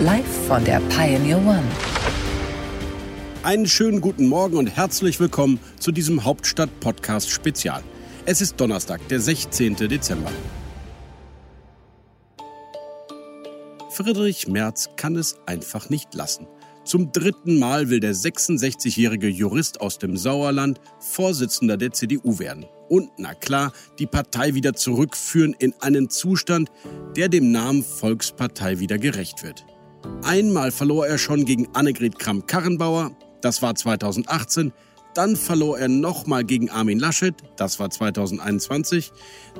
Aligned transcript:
Live 0.00 0.26
von 0.48 0.64
der 0.64 0.80
Pioneer 0.80 1.38
One. 1.38 1.62
Einen 3.44 3.68
schönen 3.68 4.00
guten 4.00 4.26
Morgen 4.26 4.56
und 4.56 4.66
herzlich 4.66 5.20
willkommen 5.20 5.60
zu 5.78 5.92
diesem 5.92 6.24
Hauptstadt-Podcast 6.24 7.30
Spezial. 7.30 7.80
Es 8.26 8.40
ist 8.40 8.60
Donnerstag, 8.60 9.06
der 9.06 9.20
16. 9.20 9.76
Dezember. 9.76 10.32
Friedrich 13.90 14.48
Merz 14.48 14.90
kann 14.96 15.14
es 15.14 15.38
einfach 15.46 15.88
nicht 15.90 16.12
lassen. 16.12 16.48
Zum 16.84 17.12
dritten 17.12 17.60
Mal 17.60 17.88
will 17.88 18.00
der 18.00 18.16
66-jährige 18.16 19.28
Jurist 19.28 19.80
aus 19.80 19.98
dem 19.98 20.16
Sauerland 20.16 20.80
Vorsitzender 20.98 21.76
der 21.76 21.92
CDU 21.92 22.40
werden. 22.40 22.66
Und 22.88 23.10
na 23.16 23.32
klar, 23.34 23.72
die 24.00 24.06
Partei 24.06 24.54
wieder 24.54 24.74
zurückführen 24.74 25.54
in 25.56 25.72
einen 25.78 26.10
Zustand, 26.10 26.72
der 27.16 27.28
dem 27.28 27.52
Namen 27.52 27.84
Volkspartei 27.84 28.80
wieder 28.80 28.98
gerecht 28.98 29.44
wird. 29.44 29.64
Einmal 30.22 30.70
verlor 30.70 31.06
er 31.06 31.18
schon 31.18 31.44
gegen 31.44 31.68
Annegret 31.74 32.18
Kramp-Karrenbauer, 32.18 33.12
das 33.40 33.62
war 33.62 33.74
2018. 33.74 34.72
Dann 35.14 35.36
verlor 35.36 35.78
er 35.78 35.88
nochmal 35.88 36.44
gegen 36.44 36.70
Armin 36.70 36.98
Laschet, 36.98 37.34
das 37.56 37.78
war 37.78 37.90
2021. 37.90 39.12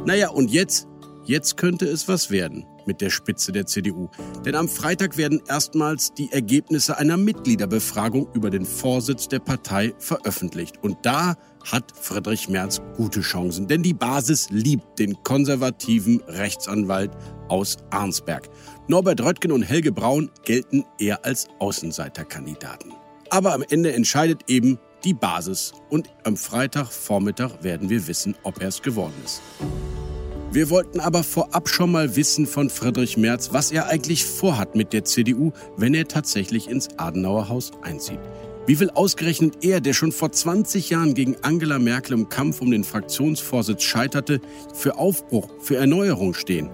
Naja, 0.05 0.31
und 0.31 0.51
jetzt, 0.51 0.89
jetzt 1.25 1.57
könnte 1.57 1.87
es 1.87 2.09
was 2.09 2.31
werden 2.31 2.67
mit 2.87 3.01
der 3.01 3.11
Spitze 3.11 3.53
der 3.53 3.67
CDU. 3.67 4.09
Denn 4.45 4.55
am 4.55 4.69
Freitag 4.69 5.17
werden 5.17 5.41
erstmals 5.49 6.13
die 6.15 6.31
Ergebnisse 6.33 6.99
einer 6.99 7.17
Mitgliederbefragung 7.17 8.29
über 8.35 8.51
den 8.51 8.65
Vorsitz 8.65 9.29
der 9.29 9.39
Partei 9.39 9.95
veröffentlicht. 9.99 10.83
Und 10.83 10.99
da 11.03 11.37
hat 11.65 11.93
Friedrich 11.99 12.49
Merz 12.49 12.81
gute 12.97 13.21
Chancen, 13.21 13.67
denn 13.67 13.83
die 13.83 13.95
Basis 13.95 14.51
liebt 14.51 14.99
den 14.99 15.23
konservativen 15.23 16.21
Rechtsanwalt 16.29 17.13
aus 17.49 17.79
Arnsberg. 17.91 18.49
Norbert 18.87 19.23
Röttgen 19.23 19.51
und 19.51 19.63
Helge 19.63 19.93
Braun 19.93 20.31
gelten 20.45 20.85
eher 20.99 21.25
als 21.25 21.49
Außenseiterkandidaten. 21.59 22.93
Aber 23.31 23.55
am 23.55 23.65
Ende 23.67 23.95
entscheidet 23.95 24.43
eben 24.49 24.79
die 25.05 25.15
Basis 25.15 25.73
und 25.89 26.11
am 26.25 26.37
Freitagvormittag 26.37 27.63
werden 27.63 27.89
wir 27.89 28.07
wissen, 28.07 28.37
ob 28.43 28.61
er 28.61 28.69
es 28.69 28.83
geworden 28.83 29.15
ist. 29.25 29.41
Wir 30.53 30.69
wollten 30.69 31.01
aber 31.01 31.25
vorab 31.25 31.69
schon 31.71 31.93
mal 31.93 32.15
wissen 32.15 32.47
von 32.47 32.69
Friedrich 32.69 33.17
Merz, 33.17 33.53
was 33.53 33.73
er 33.73 33.89
eigentlich 33.89 34.27
vorhat 34.27 34.77
mit 34.77 34.93
der 34.93 35.05
CDU, 35.05 35.53
wenn 35.79 35.95
er 35.95 36.07
tatsächlich 36.07 36.69
ins 36.69 36.91
Adenauer 36.99 37.49
Haus 37.49 37.73
einzieht. 37.83 38.21
Wie 38.67 38.79
will 38.81 38.91
ausgerechnet 38.91 39.65
er, 39.65 39.81
der 39.81 39.95
schon 39.95 40.13
vor 40.13 40.31
20 40.31 40.91
Jahren 40.91 41.15
gegen 41.15 41.37
Angela 41.43 41.79
Merkel 41.79 42.13
im 42.13 42.29
Kampf 42.29 42.61
um 42.61 42.71
den 42.71 42.85
Fraktionsvorsitz 42.85 43.83
scheiterte, 43.83 44.41
für 44.75 44.99
Aufbruch, 44.99 45.49
für 45.61 45.77
Erneuerung 45.77 46.35
stehen? 46.35 46.71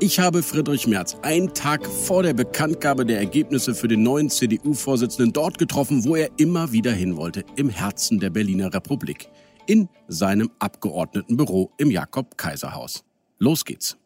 Ich 0.00 0.18
habe 0.18 0.42
Friedrich 0.42 0.88
Merz 0.88 1.16
einen 1.22 1.54
Tag 1.54 1.86
vor 1.86 2.24
der 2.24 2.34
Bekanntgabe 2.34 3.06
der 3.06 3.18
Ergebnisse 3.18 3.74
für 3.74 3.86
den 3.86 4.02
neuen 4.02 4.28
CDU-Vorsitzenden 4.28 5.32
dort 5.32 5.56
getroffen, 5.56 6.04
wo 6.04 6.16
er 6.16 6.30
immer 6.36 6.72
wieder 6.72 6.90
hin 6.90 7.16
wollte, 7.16 7.44
im 7.54 7.68
Herzen 7.68 8.18
der 8.18 8.30
Berliner 8.30 8.74
Republik, 8.74 9.28
in 9.66 9.88
seinem 10.08 10.50
Abgeordnetenbüro 10.58 11.70
im 11.78 11.92
Jakob-Kaiser-Haus. 11.92 13.04
Los 13.38 13.64
geht's. 13.64 13.96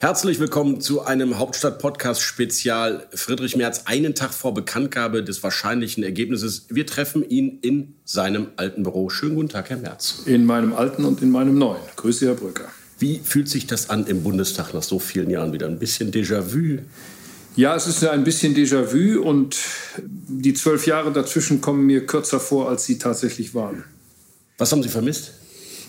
Herzlich 0.00 0.40
willkommen 0.40 0.80
zu 0.80 1.02
einem 1.02 1.38
Hauptstadt-Podcast-Spezial. 1.38 3.06
Friedrich 3.14 3.54
Merz, 3.54 3.84
einen 3.84 4.16
Tag 4.16 4.34
vor 4.34 4.52
Bekanntgabe 4.52 5.22
des 5.22 5.44
wahrscheinlichen 5.44 6.02
Ergebnisses. 6.02 6.66
Wir 6.70 6.86
treffen 6.86 7.26
ihn 7.26 7.60
in 7.60 7.94
seinem 8.04 8.48
alten 8.56 8.82
Büro. 8.82 9.10
Schönen 9.10 9.36
guten 9.36 9.48
Tag, 9.48 9.70
Herr 9.70 9.76
Merz. 9.76 10.24
In 10.26 10.44
meinem 10.44 10.72
alten 10.72 11.04
und 11.04 11.22
in 11.22 11.30
meinem 11.30 11.56
neuen. 11.56 11.80
Grüße, 11.94 12.26
Herr 12.26 12.34
Brücker. 12.34 12.68
Wie 13.02 13.18
fühlt 13.18 13.48
sich 13.48 13.66
das 13.66 13.90
an 13.90 14.06
im 14.06 14.22
Bundestag 14.22 14.72
nach 14.74 14.82
so 14.84 15.00
vielen 15.00 15.28
Jahren 15.28 15.52
wieder? 15.52 15.66
Ein 15.66 15.80
bisschen 15.80 16.12
Déjà-vu? 16.12 16.78
Ja, 17.56 17.74
es 17.74 17.88
ist 17.88 18.04
ein 18.04 18.22
bisschen 18.22 18.54
Déjà-vu 18.54 19.20
und 19.20 19.56
die 20.28 20.54
zwölf 20.54 20.86
Jahre 20.86 21.12
dazwischen 21.12 21.60
kommen 21.60 21.84
mir 21.84 22.06
kürzer 22.06 22.38
vor, 22.38 22.68
als 22.68 22.84
sie 22.84 22.98
tatsächlich 22.98 23.56
waren. 23.56 23.82
Was 24.56 24.70
haben 24.70 24.84
Sie 24.84 24.88
vermisst? 24.88 25.32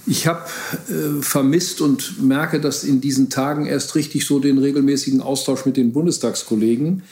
Ich 0.07 0.25
habe 0.25 0.41
äh, 0.90 1.22
vermisst 1.22 1.81
und 1.81 2.19
merke 2.19 2.59
das 2.59 2.84
in 2.84 3.00
diesen 3.00 3.30
Tagen 3.30 3.68
erst 3.68 3.94
richtig 3.94 4.25
so 4.25 4.40
den 4.40 4.57
regelmäßigen 4.57 5.22
Austausch 5.22 5.68
mit 5.68 5.78
den 5.78 5.94
Bundestagskollegen. 5.94 7.03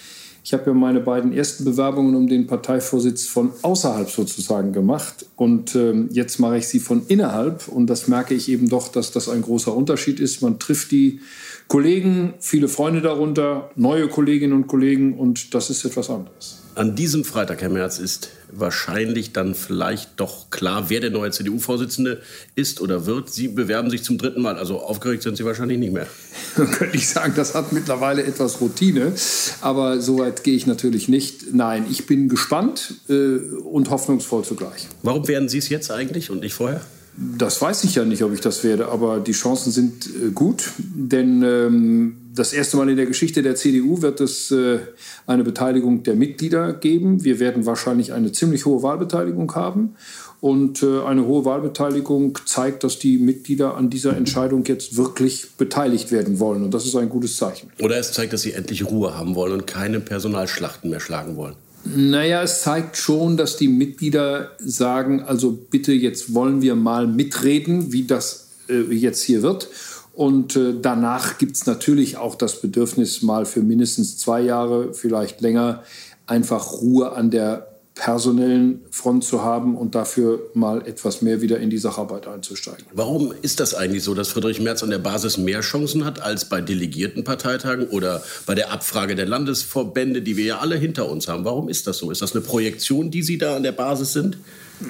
Ich 0.43 0.53
habe 0.53 0.71
ja 0.71 0.73
meine 0.73 1.01
beiden 1.01 1.33
ersten 1.33 1.65
Bewerbungen 1.65 2.15
um 2.15 2.27
den 2.27 2.47
Parteivorsitz 2.47 3.27
von 3.27 3.51
außerhalb 3.61 4.09
sozusagen 4.09 4.73
gemacht 4.73 5.25
und 5.35 5.75
ähm, 5.75 6.09
jetzt 6.11 6.39
mache 6.39 6.57
ich 6.57 6.67
sie 6.67 6.79
von 6.79 7.03
innerhalb 7.07 7.67
und 7.67 7.87
das 7.87 8.07
merke 8.07 8.33
ich 8.33 8.49
eben 8.49 8.67
doch, 8.67 8.87
dass 8.87 9.11
das 9.11 9.29
ein 9.29 9.43
großer 9.43 9.75
Unterschied 9.75 10.19
ist. 10.19 10.41
Man 10.41 10.57
trifft 10.57 10.91
die 10.91 11.19
Kollegen, 11.67 12.33
viele 12.39 12.67
Freunde 12.67 13.01
darunter, 13.01 13.69
neue 13.75 14.07
Kolleginnen 14.07 14.53
und 14.53 14.67
Kollegen 14.67 15.13
und 15.13 15.53
das 15.53 15.69
ist 15.69 15.85
etwas 15.85 16.09
anderes. 16.09 16.60
An 16.73 16.95
diesem 16.95 17.25
Freitag, 17.25 17.61
Herr 17.61 17.69
Merz, 17.69 17.99
ist 17.99 18.29
wahrscheinlich 18.49 19.33
dann 19.33 19.55
vielleicht 19.55 20.11
doch 20.17 20.49
klar, 20.51 20.89
wer 20.89 21.01
der 21.01 21.09
neue 21.09 21.29
CDU-Vorsitzende 21.31 22.21
ist 22.55 22.79
oder 22.79 23.05
wird. 23.05 23.29
Sie 23.29 23.49
bewerben 23.49 23.89
sich 23.89 24.03
zum 24.03 24.17
dritten 24.17 24.41
Mal, 24.41 24.55
also 24.55 24.79
aufgeregt 24.79 25.23
sind 25.23 25.35
Sie 25.35 25.43
wahrscheinlich 25.43 25.79
nicht 25.79 25.91
mehr. 25.91 26.07
Könnte 26.55 26.95
ich 26.95 27.09
sagen, 27.09 27.33
das 27.35 27.55
hat 27.55 27.73
mittlerweile 27.73 28.23
etwas 28.23 28.61
Routine, 28.61 29.13
aber 29.59 29.99
so 29.99 30.19
weit 30.19 30.45
gehe 30.45 30.55
ich 30.55 30.65
natürlich 30.65 31.09
nicht. 31.09 31.53
Nein, 31.53 31.85
ich 31.89 32.07
bin 32.07 32.29
gespannt 32.29 32.93
äh, 33.09 33.37
und 33.63 33.89
hoffnungsvoll 33.89 34.45
zugleich. 34.45 34.87
Warum 35.03 35.27
werden 35.27 35.49
Sie 35.49 35.57
es 35.57 35.67
jetzt 35.67 35.91
eigentlich 35.91 36.29
und 36.29 36.39
nicht 36.39 36.53
vorher? 36.53 36.81
Das 37.17 37.61
weiß 37.61 37.83
ich 37.83 37.95
ja 37.95 38.05
nicht, 38.05 38.23
ob 38.23 38.33
ich 38.33 38.41
das 38.41 38.63
werde, 38.63 38.87
aber 38.87 39.19
die 39.19 39.33
Chancen 39.33 39.71
sind 39.71 40.07
äh, 40.07 40.31
gut, 40.31 40.71
denn 40.77 41.43
ähm, 41.43 42.17
das 42.33 42.53
erste 42.53 42.77
Mal 42.77 42.89
in 42.89 42.95
der 42.95 43.05
Geschichte 43.05 43.41
der 43.41 43.55
CDU 43.55 44.01
wird 44.01 44.21
es 44.21 44.51
äh, 44.51 44.79
eine 45.27 45.43
Beteiligung 45.43 46.03
der 46.03 46.15
Mitglieder 46.15 46.73
geben. 46.73 47.23
Wir 47.23 47.39
werden 47.39 47.65
wahrscheinlich 47.65 48.13
eine 48.13 48.31
ziemlich 48.31 48.65
hohe 48.65 48.81
Wahlbeteiligung 48.83 49.53
haben. 49.55 49.95
Und 50.39 50.81
äh, 50.81 51.03
eine 51.03 51.27
hohe 51.27 51.45
Wahlbeteiligung 51.45 52.39
zeigt, 52.45 52.83
dass 52.83 52.97
die 52.97 53.17
Mitglieder 53.17 53.75
an 53.75 53.91
dieser 53.91 54.17
Entscheidung 54.17 54.65
jetzt 54.65 54.97
wirklich 54.97 55.51
beteiligt 55.57 56.11
werden 56.11 56.39
wollen. 56.39 56.63
Und 56.63 56.73
das 56.73 56.85
ist 56.85 56.95
ein 56.95 57.09
gutes 57.09 57.37
Zeichen. 57.37 57.69
Oder 57.79 57.97
es 57.97 58.11
zeigt, 58.11 58.33
dass 58.33 58.41
sie 58.41 58.53
endlich 58.53 58.85
Ruhe 58.85 59.15
haben 59.15 59.35
wollen 59.35 59.53
und 59.53 59.67
keine 59.67 59.99
Personalschlachten 59.99 60.89
mehr 60.89 60.99
schlagen 60.99 61.35
wollen. 61.35 61.55
Naja, 61.83 62.43
es 62.43 62.61
zeigt 62.61 62.95
schon, 62.97 63.37
dass 63.37 63.57
die 63.57 63.67
Mitglieder 63.67 64.51
sagen, 64.59 65.23
also 65.23 65.51
bitte, 65.51 65.93
jetzt 65.93 66.33
wollen 66.33 66.61
wir 66.61 66.75
mal 66.75 67.07
mitreden, 67.07 67.91
wie 67.91 68.05
das 68.05 68.49
äh, 68.69 68.81
jetzt 68.93 69.23
hier 69.23 69.41
wird. 69.41 69.67
Und 70.13 70.55
äh, 70.55 70.75
danach 70.79 71.37
gibt 71.37 71.55
es 71.55 71.65
natürlich 71.65 72.17
auch 72.17 72.35
das 72.35 72.61
Bedürfnis, 72.61 73.21
mal 73.21 73.45
für 73.45 73.61
mindestens 73.61 74.17
zwei 74.17 74.41
Jahre, 74.41 74.93
vielleicht 74.93 75.41
länger, 75.41 75.83
einfach 76.27 76.73
Ruhe 76.81 77.13
an 77.13 77.31
der 77.31 77.70
personellen 78.01 78.83
Front 78.89 79.23
zu 79.23 79.43
haben 79.43 79.77
und 79.77 79.93
dafür 79.93 80.49
mal 80.55 80.87
etwas 80.87 81.21
mehr 81.21 81.39
wieder 81.41 81.59
in 81.59 81.69
die 81.69 81.77
Sacharbeit 81.77 82.27
einzusteigen. 82.27 82.83
Warum 82.93 83.31
ist 83.43 83.59
das 83.59 83.75
eigentlich 83.75 84.03
so, 84.03 84.15
dass 84.15 84.29
Friedrich 84.29 84.59
Merz 84.59 84.81
an 84.81 84.89
der 84.89 84.97
Basis 84.97 85.37
mehr 85.37 85.61
Chancen 85.61 86.03
hat 86.03 86.19
als 86.19 86.45
bei 86.45 86.61
delegierten 86.61 87.23
Parteitagen 87.23 87.89
oder 87.89 88.23
bei 88.47 88.55
der 88.55 88.71
Abfrage 88.71 89.13
der 89.13 89.27
Landesverbände, 89.27 90.23
die 90.23 90.35
wir 90.35 90.45
ja 90.45 90.57
alle 90.57 90.77
hinter 90.77 91.09
uns 91.09 91.27
haben? 91.27 91.45
Warum 91.45 91.69
ist 91.69 91.85
das 91.85 91.99
so? 91.99 92.09
Ist 92.09 92.23
das 92.23 92.33
eine 92.33 92.41
Projektion, 92.41 93.11
die 93.11 93.21
Sie 93.21 93.37
da 93.37 93.55
an 93.55 93.61
der 93.61 93.71
Basis 93.71 94.13
sind? 94.13 94.35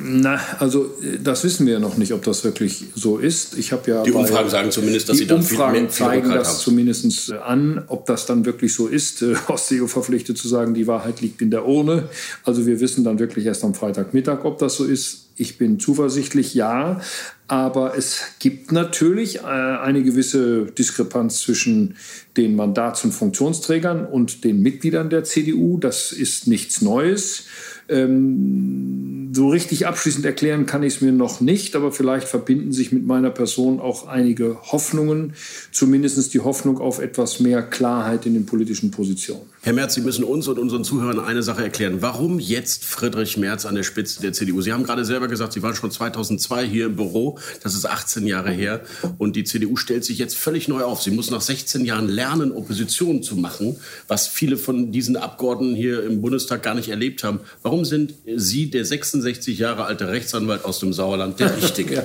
Na, 0.04 0.40
also 0.60 0.90
das 1.22 1.44
wissen 1.44 1.66
wir 1.66 1.74
ja 1.74 1.80
noch 1.80 1.98
nicht, 1.98 2.14
ob 2.14 2.24
das 2.24 2.44
wirklich 2.44 2.86
so 2.96 3.18
ist. 3.18 3.58
Ich 3.58 3.72
habe 3.72 3.92
ja 3.92 4.04
die 4.04 4.12
Umfragen 4.12 4.50
sagen 4.50 4.72
zumindest, 4.72 5.10
dass 5.10 5.18
die 5.18 5.24
sie 5.24 5.28
dann 5.28 5.40
Umfragen 5.40 5.74
viel 5.74 5.82
mehr, 5.82 5.90
zeigen 5.90 6.30
das 6.30 6.48
haben. 6.48 6.60
zumindest 6.60 7.34
an. 7.34 7.84
Ob 7.88 8.06
das 8.06 8.26
dann 8.26 8.46
wirklich 8.46 8.74
so 8.74 8.88
ist, 8.88 9.22
äh, 9.22 9.36
Osteo 9.48 9.88
verpflichtet 9.88 10.38
zu 10.38 10.48
sagen, 10.48 10.74
die 10.74 10.88
Wahrheit 10.88 11.22
liegt 11.22 11.42
in 11.42 11.52
der 11.52 11.66
Urne. 11.66 12.10
Also 12.44 12.66
wir 12.66 12.80
wissen 12.80 13.04
dann 13.04 13.20
wirklich 13.20 13.46
erst 13.46 13.64
am 13.64 13.74
Freitagmittag, 13.74 14.46
ob 14.46 14.60
das 14.60 14.76
so 14.76 14.86
ist. 14.86 15.30
Ich 15.36 15.58
bin 15.58 15.80
zuversichtlich, 15.80 16.54
ja. 16.54 17.02
Aber 17.48 17.98
es 17.98 18.22
gibt 18.40 18.72
natürlich 18.72 19.40
äh, 19.40 19.42
eine 19.42 20.04
gewisse 20.04 20.68
Diskrepanz 20.68 21.42
zwischen 21.42 21.96
den 22.38 22.56
Mandats- 22.56 23.04
und 23.04 23.12
Funktionsträgern 23.12 24.06
und 24.06 24.44
den 24.44 24.62
Mitgliedern 24.62 25.10
der 25.10 25.24
CDU. 25.26 25.78
Das 25.78 26.12
ist 26.12 26.48
nichts 26.48 26.82
Neues. 26.82 27.44
Ähm, 27.90 29.21
so 29.34 29.50
richtig 29.50 29.88
abschließend 29.88 30.26
erklären 30.26 30.66
kann 30.66 30.84
ich 30.84 30.96
es 30.96 31.02
mir 31.02 31.12
noch 31.12 31.42
nicht, 31.42 31.76
aber 31.76 31.92
vielleicht 31.92 32.28
verbinden 32.28 32.72
sich 32.74 32.92
mit 32.92 33.06
meiner 33.06 33.30
Person 33.30 33.80
auch 33.80 34.08
einige 34.08 34.58
Hoffnungen, 34.64 35.34
zumindest 35.72 36.34
die 36.34 36.40
Hoffnung 36.40 36.80
auf 36.80 37.00
etwas 37.00 37.40
mehr 37.40 37.62
Klarheit 37.62 38.26
in 38.26 38.34
den 38.34 38.46
politischen 38.46 38.92
Positionen. 38.92 39.44
Herr 39.64 39.74
Merz, 39.74 39.94
Sie 39.94 40.02
müssen 40.02 40.24
uns 40.24 40.48
und 40.48 40.58
unseren 40.58 40.84
Zuhörern 40.84 41.20
eine 41.20 41.44
Sache 41.44 41.62
erklären. 41.64 41.98
Warum 42.02 42.40
jetzt 42.40 42.84
Friedrich 42.84 43.38
Merz 43.38 43.66
an 43.66 43.76
der 43.76 43.84
Spitze 43.84 44.20
der 44.20 44.34
CDU? 44.34 44.62
Sie 44.62 44.74
haben 44.74 44.84
gerade 44.84 45.06
selber 45.06 45.28
gesagt, 45.28 45.54
Sie 45.54 45.62
waren 45.62 45.76
schon 45.76 45.92
2002 45.92 46.66
hier 46.68 46.88
im 46.88 46.96
Büro. 46.96 47.38
Das 47.62 47.76
ist 47.76 47.86
18 47.86 48.26
Jahre 48.26 48.52
her. 48.52 48.82
Und 49.20 49.36
die 49.36 49.44
CDU 49.44 49.76
stellt 49.76 50.04
sich 50.04 50.18
jetzt 50.18 50.36
völlig 50.36 50.68
neu 50.68 50.82
auf. 50.82 51.04
Sie 51.04 51.12
muss 51.12 51.30
nach 51.30 51.42
16 51.42 51.86
Jahren 51.86 52.10
lernen, 52.10 52.52
Opposition 52.52 53.22
zu 53.22 53.36
machen, 53.36 53.78
was 54.08 54.28
viele 54.28 54.58
von 54.58 54.92
diesen 54.92 55.16
Abgeordneten 55.16 55.76
hier 55.76 56.04
im 56.04 56.22
Bundestag 56.22 56.64
gar 56.64 56.74
nicht 56.74 56.90
erlebt 56.90 57.24
haben. 57.24 57.42
Warum 57.62 57.86
sind 57.86 58.16
Sie, 58.36 58.72
der 58.72 58.84
66 58.84 59.21
Jahre 59.60 59.86
alte 59.86 60.08
Rechtsanwalt 60.08 60.66
aus 60.66 60.80
dem 60.80 60.94
Sauerland, 60.94 61.40
der 61.40 61.56
Richtige? 61.62 61.96
ja. 61.96 62.04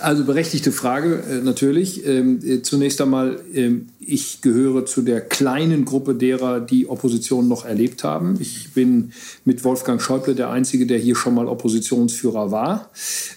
Also 0.00 0.24
berechtigte 0.24 0.72
Frage 0.72 1.22
äh, 1.30 1.42
natürlich. 1.42 2.06
Ähm, 2.06 2.40
äh, 2.44 2.62
zunächst 2.62 3.00
einmal, 3.00 3.40
ähm, 3.54 3.88
ich 3.98 4.40
gehöre 4.40 4.86
zu 4.86 5.02
der 5.02 5.20
kleinen 5.20 5.84
Gruppe 5.84 6.14
derer, 6.14 6.60
die 6.60 6.88
Opposition 6.88 7.48
noch 7.48 7.64
erlebt 7.64 8.02
haben. 8.02 8.36
Ich 8.40 8.72
bin 8.72 9.12
mit 9.44 9.62
Wolfgang 9.62 10.00
Schäuble 10.00 10.34
der 10.34 10.50
Einzige, 10.50 10.86
der 10.86 10.98
hier 10.98 11.16
schon 11.16 11.34
mal 11.34 11.46
Oppositionsführer 11.46 12.50
war. 12.50 12.90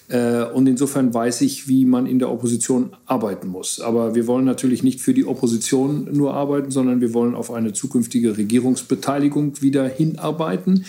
Äh, 0.08 0.44
und 0.46 0.68
insofern 0.68 1.14
weiß 1.14 1.42
ich, 1.42 1.68
wie 1.68 1.86
man 1.86 2.06
in 2.06 2.20
der 2.20 2.32
Opposition 2.32 2.96
arbeiten 3.06 3.48
muss. 3.48 3.80
Aber 3.80 4.16
wir 4.16 4.28
wollen 4.28 4.46
natürlich 4.46 4.84
nicht 4.84 5.02
für 5.02 5.14
die 5.14 5.26
Opposition 5.26 6.08
nur 6.12 6.34
arbeiten, 6.34 6.72
sondern 6.72 7.02
wir 7.02 7.14
wollen 7.14 7.36
auf 7.36 7.52
eine 7.52 7.74
zukünftige 7.74 8.38
Regierungsbeteiligung 8.38 9.62
wieder 9.62 9.88
hinarbeiten. 9.88 10.86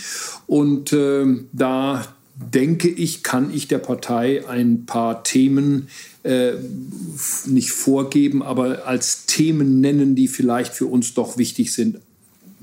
Und 0.47 0.93
äh, 0.93 1.27
da 1.53 2.05
denke 2.37 2.89
ich, 2.89 3.23
kann 3.23 3.53
ich 3.55 3.69
der 3.69 3.79
Partei 3.79 4.47
ein 4.49 4.87
paar 4.87 5.23
Themen 5.23 5.89
äh, 6.25 6.53
nicht 7.47 7.71
vorgeben, 7.71 8.43
aber 8.43 8.87
als 8.87 9.27
Themen 9.27 9.81
nennen, 9.81 10.15
die 10.15 10.29
vielleicht 10.29 10.75
für 10.75 10.87
uns 10.87 11.15
doch 11.15 11.39
wichtig 11.39 11.73
sind, 11.73 11.99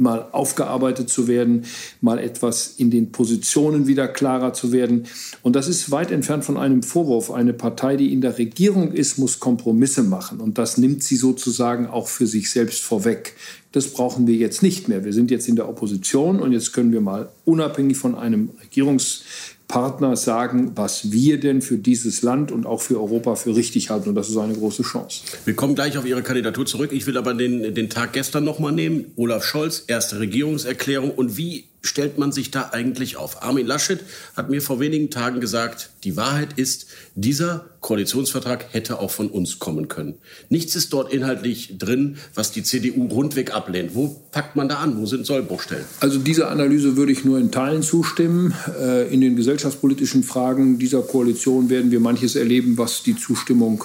mal 0.01 0.27
aufgearbeitet 0.31 1.09
zu 1.09 1.27
werden, 1.27 1.65
mal 2.01 2.19
etwas 2.19 2.73
in 2.77 2.91
den 2.91 3.11
Positionen 3.11 3.87
wieder 3.87 4.07
klarer 4.07 4.53
zu 4.53 4.71
werden. 4.71 5.05
Und 5.43 5.55
das 5.55 5.67
ist 5.67 5.91
weit 5.91 6.11
entfernt 6.11 6.43
von 6.43 6.57
einem 6.57 6.83
Vorwurf. 6.83 7.31
Eine 7.31 7.53
Partei, 7.53 7.95
die 7.95 8.11
in 8.11 8.21
der 8.21 8.37
Regierung 8.37 8.91
ist, 8.91 9.17
muss 9.17 9.39
Kompromisse 9.39 10.03
machen. 10.03 10.39
Und 10.39 10.57
das 10.57 10.77
nimmt 10.77 11.03
sie 11.03 11.15
sozusagen 11.15 11.87
auch 11.87 12.07
für 12.07 12.27
sich 12.27 12.49
selbst 12.49 12.81
vorweg. 12.81 13.35
Das 13.71 13.87
brauchen 13.87 14.27
wir 14.27 14.35
jetzt 14.35 14.63
nicht 14.63 14.89
mehr. 14.89 15.05
Wir 15.05 15.13
sind 15.13 15.31
jetzt 15.31 15.47
in 15.47 15.55
der 15.55 15.69
Opposition 15.69 16.41
und 16.41 16.51
jetzt 16.51 16.73
können 16.73 16.91
wir 16.91 16.99
mal 16.99 17.29
unabhängig 17.45 17.97
von 17.97 18.15
einem 18.15 18.49
Regierungs 18.61 19.23
Partner 19.71 20.17
sagen, 20.17 20.73
was 20.75 21.13
wir 21.13 21.39
denn 21.39 21.61
für 21.61 21.77
dieses 21.77 22.23
Land 22.23 22.51
und 22.51 22.65
auch 22.65 22.81
für 22.81 22.99
Europa 22.99 23.35
für 23.35 23.55
richtig 23.55 23.89
halten. 23.89 24.09
Und 24.09 24.15
das 24.15 24.27
ist 24.27 24.35
eine 24.35 24.53
große 24.53 24.83
Chance. 24.83 25.21
Wir 25.45 25.55
kommen 25.55 25.75
gleich 25.75 25.97
auf 25.97 26.05
Ihre 26.05 26.21
Kandidatur 26.21 26.65
zurück. 26.65 26.91
Ich 26.91 27.07
will 27.07 27.17
aber 27.17 27.33
den, 27.33 27.73
den 27.73 27.89
Tag 27.89 28.11
gestern 28.11 28.43
noch 28.43 28.59
mal 28.59 28.73
nehmen. 28.73 29.05
Olaf 29.15 29.45
Scholz, 29.45 29.85
erste 29.87 30.19
Regierungserklärung. 30.19 31.11
Und 31.11 31.37
wie 31.37 31.70
stellt 31.81 32.17
man 32.17 32.31
sich 32.31 32.51
da 32.51 32.69
eigentlich 32.71 33.17
auf? 33.17 33.43
Armin 33.43 33.65
Laschet 33.65 33.99
hat 34.35 34.49
mir 34.49 34.61
vor 34.61 34.79
wenigen 34.79 35.09
Tagen 35.09 35.39
gesagt, 35.39 35.89
die 36.03 36.15
Wahrheit 36.15 36.49
ist, 36.55 36.87
dieser 37.15 37.65
Koalitionsvertrag 37.81 38.67
hätte 38.71 38.99
auch 38.99 39.11
von 39.11 39.29
uns 39.29 39.59
kommen 39.59 39.87
können. 39.87 40.15
Nichts 40.49 40.75
ist 40.75 40.93
dort 40.93 41.11
inhaltlich 41.11 41.77
drin, 41.79 42.17
was 42.35 42.51
die 42.51 42.63
CDU 42.63 43.07
rundweg 43.07 43.53
ablehnt. 43.53 43.95
Wo 43.95 44.21
packt 44.31 44.55
man 44.55 44.69
da 44.69 44.77
an? 44.77 44.97
Wo 44.97 45.05
sind 45.05 45.25
Sollbruchstellen? 45.25 45.85
Also 45.99 46.19
dieser 46.19 46.51
Analyse 46.51 46.95
würde 46.95 47.11
ich 47.11 47.25
nur 47.25 47.39
in 47.39 47.51
Teilen 47.51 47.81
zustimmen. 47.81 48.53
Äh, 48.79 49.11
in 49.11 49.21
den 49.21 49.35
gesellschaftspolitischen 49.35 50.23
Fragen 50.23 50.77
dieser 50.77 51.01
Koalition 51.01 51.69
werden 51.69 51.91
wir 51.91 51.99
manches 51.99 52.35
erleben, 52.35 52.77
was 52.77 53.01
die 53.01 53.15
Zustimmung 53.15 53.83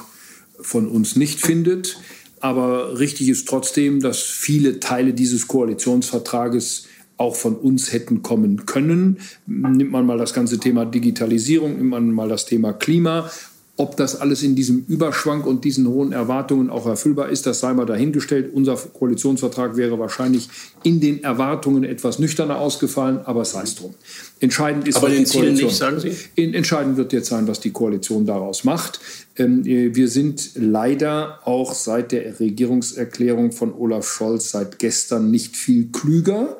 von 0.60 0.88
uns 0.88 1.16
nicht 1.16 1.40
findet. 1.40 1.98
Aber 2.40 2.98
richtig 2.98 3.28
ist 3.28 3.48
trotzdem, 3.48 4.00
dass 4.00 4.20
viele 4.20 4.78
Teile 4.78 5.14
dieses 5.14 5.48
Koalitionsvertrages 5.48 6.84
auch 7.16 7.36
von 7.36 7.56
uns 7.56 7.92
hätten 7.92 8.22
kommen 8.22 8.66
können. 8.66 9.18
Nimmt 9.46 9.90
man 9.90 10.06
mal 10.06 10.18
das 10.18 10.34
ganze 10.34 10.58
Thema 10.58 10.84
Digitalisierung, 10.84 11.76
nimmt 11.76 11.90
man 11.90 12.12
mal 12.12 12.28
das 12.28 12.46
Thema 12.46 12.72
Klima. 12.72 13.30
Ob 13.78 13.94
das 13.98 14.18
alles 14.18 14.42
in 14.42 14.56
diesem 14.56 14.86
Überschwank 14.88 15.44
und 15.44 15.64
diesen 15.66 15.86
hohen 15.86 16.12
Erwartungen 16.12 16.70
auch 16.70 16.86
erfüllbar 16.86 17.28
ist, 17.28 17.44
das 17.44 17.60
sei 17.60 17.74
mal 17.74 17.84
dahingestellt. 17.84 18.50
Unser 18.54 18.74
Koalitionsvertrag 18.76 19.76
wäre 19.76 19.98
wahrscheinlich 19.98 20.48
in 20.82 20.98
den 20.98 21.22
Erwartungen 21.22 21.84
etwas 21.84 22.18
nüchterner 22.18 22.56
ausgefallen, 22.56 23.20
aber 23.24 23.44
sei 23.44 23.64
es 23.64 23.74
drum. 23.74 23.92
Entscheidend 24.40 24.88
ist, 24.88 24.96
aber 24.96 25.10
den 25.10 25.24
die 25.24 25.30
Koalition, 25.30 25.66
nicht, 25.68 25.76
sagen 25.76 26.00
Sie? 26.00 26.16
Entscheidend 26.36 26.96
wird 26.96 27.12
jetzt 27.12 27.28
sein, 27.28 27.46
was 27.48 27.60
die 27.60 27.70
Koalition 27.70 28.24
daraus 28.24 28.64
macht. 28.64 28.98
Ähm, 29.36 29.66
äh, 29.66 29.94
wir 29.94 30.08
sind 30.08 30.52
leider 30.54 31.40
auch 31.44 31.74
seit 31.74 32.12
der 32.12 32.40
Regierungserklärung 32.40 33.52
von 33.52 33.74
Olaf 33.74 34.08
Scholz 34.08 34.52
seit 34.52 34.78
gestern 34.78 35.30
nicht 35.30 35.54
viel 35.54 35.88
klüger. 35.92 36.56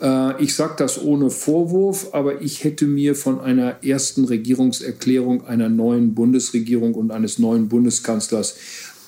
Äh, 0.00 0.42
ich 0.42 0.54
sage 0.54 0.74
das 0.78 1.02
ohne 1.02 1.30
Vorwurf, 1.30 2.08
aber 2.12 2.42
ich 2.42 2.64
hätte 2.64 2.86
mir 2.86 3.14
von 3.14 3.40
einer 3.40 3.82
ersten 3.84 4.24
Regierungserklärung 4.24 5.46
einer 5.46 5.68
neuen 5.68 6.14
Bundesregierung 6.14 6.94
und 6.94 7.10
eines 7.10 7.38
neuen 7.38 7.68
Bundeskanzlers 7.68 8.56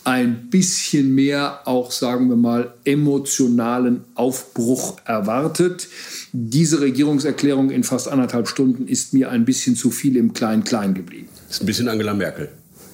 ein 0.05 0.49
bisschen 0.49 1.15
mehr, 1.15 1.61
auch 1.67 1.91
sagen 1.91 2.31
wir 2.31 2.37
mal, 2.37 2.73
emotionalen 2.85 4.05
Aufbruch 4.15 4.97
erwartet. 5.05 5.89
Diese 6.33 6.81
Regierungserklärung 6.81 7.71
in 7.71 7.85
fast 7.85 8.09
anderthalb 8.09 8.49
Stunden 8.49 8.89
ist 8.89 9.13
mir 9.13 9.31
ein 9.31 9.45
bisschen 9.45 9.77
zu 9.77 9.91
viel 9.91 10.17
im 10.17 10.33
Klein-Klein 10.33 10.95
geblieben. 10.95 11.29
Das 11.47 11.57
ist 11.57 11.63
ein 11.63 11.67
bisschen 11.67 11.89
Angela 11.89 12.15
Merkel. 12.15 12.49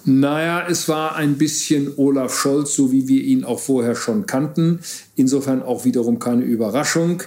Naja, 0.07 0.67
es 0.69 0.89
war 0.89 1.17
ein 1.17 1.39
bisschen 1.39 1.93
Olaf 1.97 2.35
Scholz, 2.35 2.75
so 2.75 2.93
wie 2.93 3.09
wir 3.09 3.23
ihn 3.23 3.45
auch 3.45 3.59
vorher 3.61 3.95
schon 3.95 4.27
kannten. 4.27 4.81
Insofern 5.17 5.63
auch 5.63 5.85
wiederum 5.87 6.19
keine 6.19 6.43
Überraschung. 6.43 7.23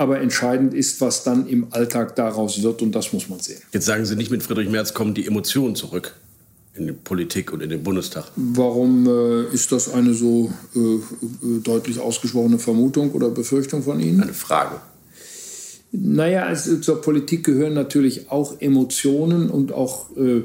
Aber 0.00 0.18
entscheidend 0.18 0.72
ist, 0.72 1.02
was 1.02 1.24
dann 1.24 1.46
im 1.46 1.66
Alltag 1.72 2.16
daraus 2.16 2.62
wird 2.62 2.80
und 2.80 2.92
das 2.92 3.12
muss 3.12 3.28
man 3.28 3.38
sehen. 3.38 3.60
Jetzt 3.70 3.84
sagen 3.84 4.06
Sie 4.06 4.16
nicht, 4.16 4.30
mit 4.30 4.42
Friedrich 4.42 4.70
Merz 4.70 4.94
kommen 4.94 5.12
die 5.12 5.26
Emotionen 5.26 5.74
zurück 5.74 6.14
in 6.72 6.86
die 6.86 6.94
Politik 6.94 7.52
und 7.52 7.62
in 7.62 7.68
den 7.68 7.82
Bundestag. 7.82 8.24
Warum 8.34 9.06
äh, 9.06 9.54
ist 9.54 9.72
das 9.72 9.92
eine 9.92 10.14
so 10.14 10.50
äh, 10.74 10.78
äh 10.78 11.60
deutlich 11.62 12.00
ausgesprochene 12.00 12.58
Vermutung 12.58 13.12
oder 13.12 13.28
Befürchtung 13.28 13.82
von 13.82 14.00
Ihnen? 14.00 14.22
Eine 14.22 14.32
Frage. 14.32 14.80
Naja, 15.92 16.44
also 16.46 16.78
zur 16.78 17.02
Politik 17.02 17.44
gehören 17.44 17.74
natürlich 17.74 18.30
auch 18.30 18.58
Emotionen 18.58 19.50
und 19.50 19.70
auch 19.70 20.16
äh, 20.16 20.44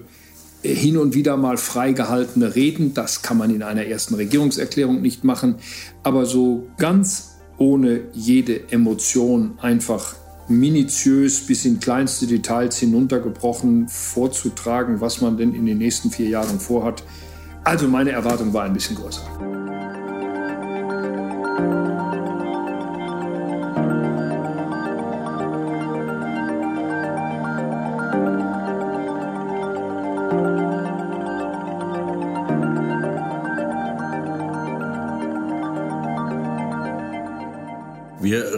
hin 0.64 0.98
und 0.98 1.14
wieder 1.14 1.38
mal 1.38 1.56
freigehaltene 1.56 2.56
Reden. 2.56 2.94
Das 2.94 3.22
kann 3.22 3.38
man 3.38 3.56
in 3.56 3.64
einer 3.64 3.86
ersten 3.86 4.16
Regierungserklärung 4.16 5.02
nicht 5.02 5.24
machen. 5.24 5.56
Aber 6.04 6.26
so 6.26 6.68
ganz 6.78 7.35
ohne 7.58 8.02
jede 8.14 8.72
Emotion 8.72 9.58
einfach 9.62 10.16
minutiös 10.48 11.46
bis 11.46 11.66
in 11.66 11.80
kleinste 11.80 12.28
Details 12.28 12.78
hinuntergebrochen 12.78 13.88
vorzutragen, 13.88 15.02
was 15.02 15.22
man 15.22 15.38
denn 15.38 15.56
in 15.56 15.66
den 15.66 15.78
nächsten 15.78 16.12
vier 16.12 16.30
Jahren 16.30 16.60
vorhat. 16.60 17.04
Also 17.64 17.88
meine 17.88 18.12
Erwartung 18.12 18.54
war 18.54 18.64
ein 18.64 18.74
bisschen 18.74 18.96
größer. 18.96 19.55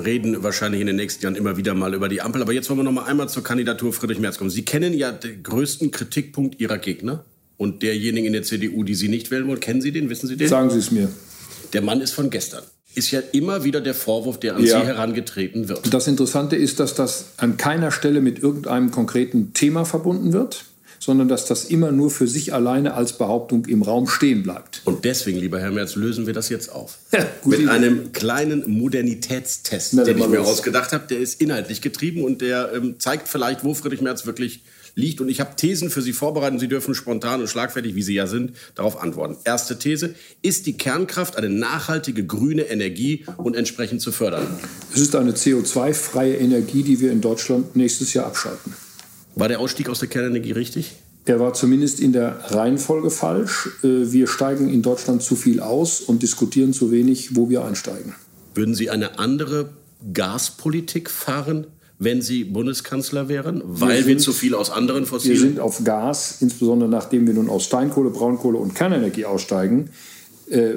Reden 0.07 0.41
wahrscheinlich 0.41 0.81
in 0.81 0.87
den 0.87 0.95
nächsten 0.95 1.23
Jahren 1.23 1.35
immer 1.35 1.57
wieder 1.57 1.75
mal 1.75 1.93
über 1.93 2.07
die 2.07 2.21
Ampel. 2.21 2.41
Aber 2.41 2.53
jetzt 2.53 2.69
wollen 2.69 2.79
wir 2.79 2.83
noch 2.83 2.93
mal 2.93 3.03
einmal 3.03 3.29
zur 3.29 3.43
Kandidatur 3.43 3.93
Friedrich 3.93 4.19
Merz 4.19 4.37
kommen. 4.37 4.49
Sie 4.49 4.63
kennen 4.63 4.93
ja 4.93 5.11
den 5.11 5.43
größten 5.43 5.91
Kritikpunkt 5.91 6.59
Ihrer 6.59 6.77
Gegner 6.77 7.25
und 7.57 7.83
derjenigen 7.83 8.25
in 8.25 8.33
der 8.33 8.43
CDU, 8.43 8.83
die 8.83 8.95
Sie 8.95 9.09
nicht 9.09 9.29
wählen 9.29 9.47
wollen. 9.47 9.59
Kennen 9.59 9.81
Sie 9.81 9.91
den? 9.91 10.09
Wissen 10.09 10.27
Sie 10.27 10.37
den? 10.37 10.47
Sagen 10.47 10.69
Sie 10.69 10.79
es 10.79 10.91
mir. 10.91 11.09
Der 11.73 11.81
Mann 11.81 12.01
ist 12.01 12.11
von 12.11 12.29
gestern. 12.29 12.63
Ist 12.95 13.11
ja 13.11 13.19
immer 13.31 13.63
wieder 13.63 13.81
der 13.81 13.93
Vorwurf, 13.93 14.39
der 14.39 14.55
an 14.55 14.63
ja. 14.63 14.79
Sie 14.79 14.87
herangetreten 14.87 15.67
wird. 15.67 15.93
Das 15.93 16.07
Interessante 16.07 16.55
ist, 16.55 16.79
dass 16.79 16.95
das 16.95 17.33
an 17.37 17.57
keiner 17.57 17.91
Stelle 17.91 18.21
mit 18.21 18.39
irgendeinem 18.39 18.89
konkreten 18.91 19.53
Thema 19.53 19.85
verbunden 19.85 20.33
wird 20.33 20.65
sondern 20.99 21.27
dass 21.27 21.45
das 21.45 21.65
immer 21.65 21.91
nur 21.91 22.09
für 22.09 22.27
sich 22.27 22.53
alleine 22.53 22.93
als 22.93 23.13
Behauptung 23.17 23.65
im 23.65 23.81
Raum 23.81 24.07
stehen 24.07 24.43
bleibt. 24.43 24.81
Und 24.85 25.05
deswegen, 25.05 25.39
lieber 25.39 25.59
Herr 25.59 25.71
Merz, 25.71 25.95
lösen 25.95 26.27
wir 26.27 26.33
das 26.33 26.49
jetzt 26.49 26.71
auf. 26.71 26.97
Ja, 27.11 27.25
Mit 27.45 27.59
Idee. 27.59 27.69
einem 27.69 28.11
kleinen 28.11 28.69
Modernitätstest, 28.69 29.93
Na, 29.93 30.03
den 30.03 30.17
ich 30.17 30.27
mir 30.27 30.41
ausgedacht 30.41 30.91
habe. 30.93 31.05
Der 31.09 31.19
ist 31.19 31.41
inhaltlich 31.41 31.81
getrieben 31.81 32.23
und 32.23 32.41
der 32.41 32.71
ähm, 32.73 32.95
zeigt 32.99 33.27
vielleicht, 33.27 33.63
wo 33.63 33.73
Friedrich 33.73 34.01
Merz 34.01 34.25
wirklich 34.25 34.61
liegt. 34.95 35.21
Und 35.21 35.29
ich 35.29 35.39
habe 35.39 35.55
Thesen 35.55 35.89
für 35.89 36.01
Sie 36.01 36.11
vorbereitet. 36.11 36.59
Sie 36.59 36.67
dürfen 36.67 36.95
spontan 36.95 37.39
und 37.39 37.47
schlagfertig, 37.47 37.95
wie 37.95 38.01
Sie 38.01 38.15
ja 38.15 38.27
sind, 38.27 38.53
darauf 38.75 39.01
antworten. 39.01 39.37
Erste 39.45 39.79
These. 39.79 40.15
Ist 40.41 40.65
die 40.65 40.73
Kernkraft 40.73 41.37
eine 41.37 41.49
nachhaltige 41.49 42.25
grüne 42.25 42.63
Energie 42.63 43.23
und 43.37 43.55
entsprechend 43.55 44.01
zu 44.01 44.11
fördern? 44.11 44.47
Es 44.93 44.99
ist 44.99 45.15
eine 45.15 45.31
CO2-freie 45.31 46.35
Energie, 46.37 46.83
die 46.83 46.99
wir 46.99 47.11
in 47.11 47.21
Deutschland 47.21 47.75
nächstes 47.75 48.13
Jahr 48.13 48.25
abschalten. 48.25 48.73
War 49.39 49.47
der 49.47 49.59
Ausstieg 49.59 49.87
aus 49.87 49.99
der 49.99 50.07
Kernenergie 50.07 50.51
richtig? 50.51 50.95
Er 51.25 51.39
war 51.39 51.53
zumindest 51.53 51.99
in 51.99 52.11
der 52.11 52.39
Reihenfolge 52.51 53.11
falsch. 53.11 53.69
Äh, 53.83 54.11
wir 54.11 54.27
steigen 54.27 54.69
in 54.69 54.81
Deutschland 54.81 55.21
zu 55.21 55.35
viel 55.35 55.59
aus 55.59 56.01
und 56.01 56.23
diskutieren 56.23 56.73
zu 56.73 56.89
wenig, 56.89 57.35
wo 57.35 57.49
wir 57.49 57.63
einsteigen. 57.63 58.15
Würden 58.55 58.73
Sie 58.73 58.89
eine 58.89 59.19
andere 59.19 59.69
Gaspolitik 60.11 61.11
fahren, 61.11 61.67
wenn 61.99 62.21
Sie 62.23 62.45
Bundeskanzler 62.45 63.29
wären, 63.29 63.61
weil 63.63 63.89
wir, 63.89 63.95
sind, 63.97 64.07
wir 64.07 64.17
zu 64.17 64.33
viel 64.33 64.55
aus 64.55 64.71
anderen 64.71 65.05
fossilen... 65.05 65.35
Wir 65.35 65.41
sind 65.41 65.59
auf 65.59 65.83
Gas, 65.83 66.37
insbesondere 66.39 66.89
nachdem 66.89 67.27
wir 67.27 67.35
nun 67.35 67.49
aus 67.49 67.65
Steinkohle, 67.65 68.09
Braunkohle 68.09 68.57
und 68.57 68.73
Kernenergie 68.73 69.25
aussteigen, 69.25 69.91
äh, 70.49 70.75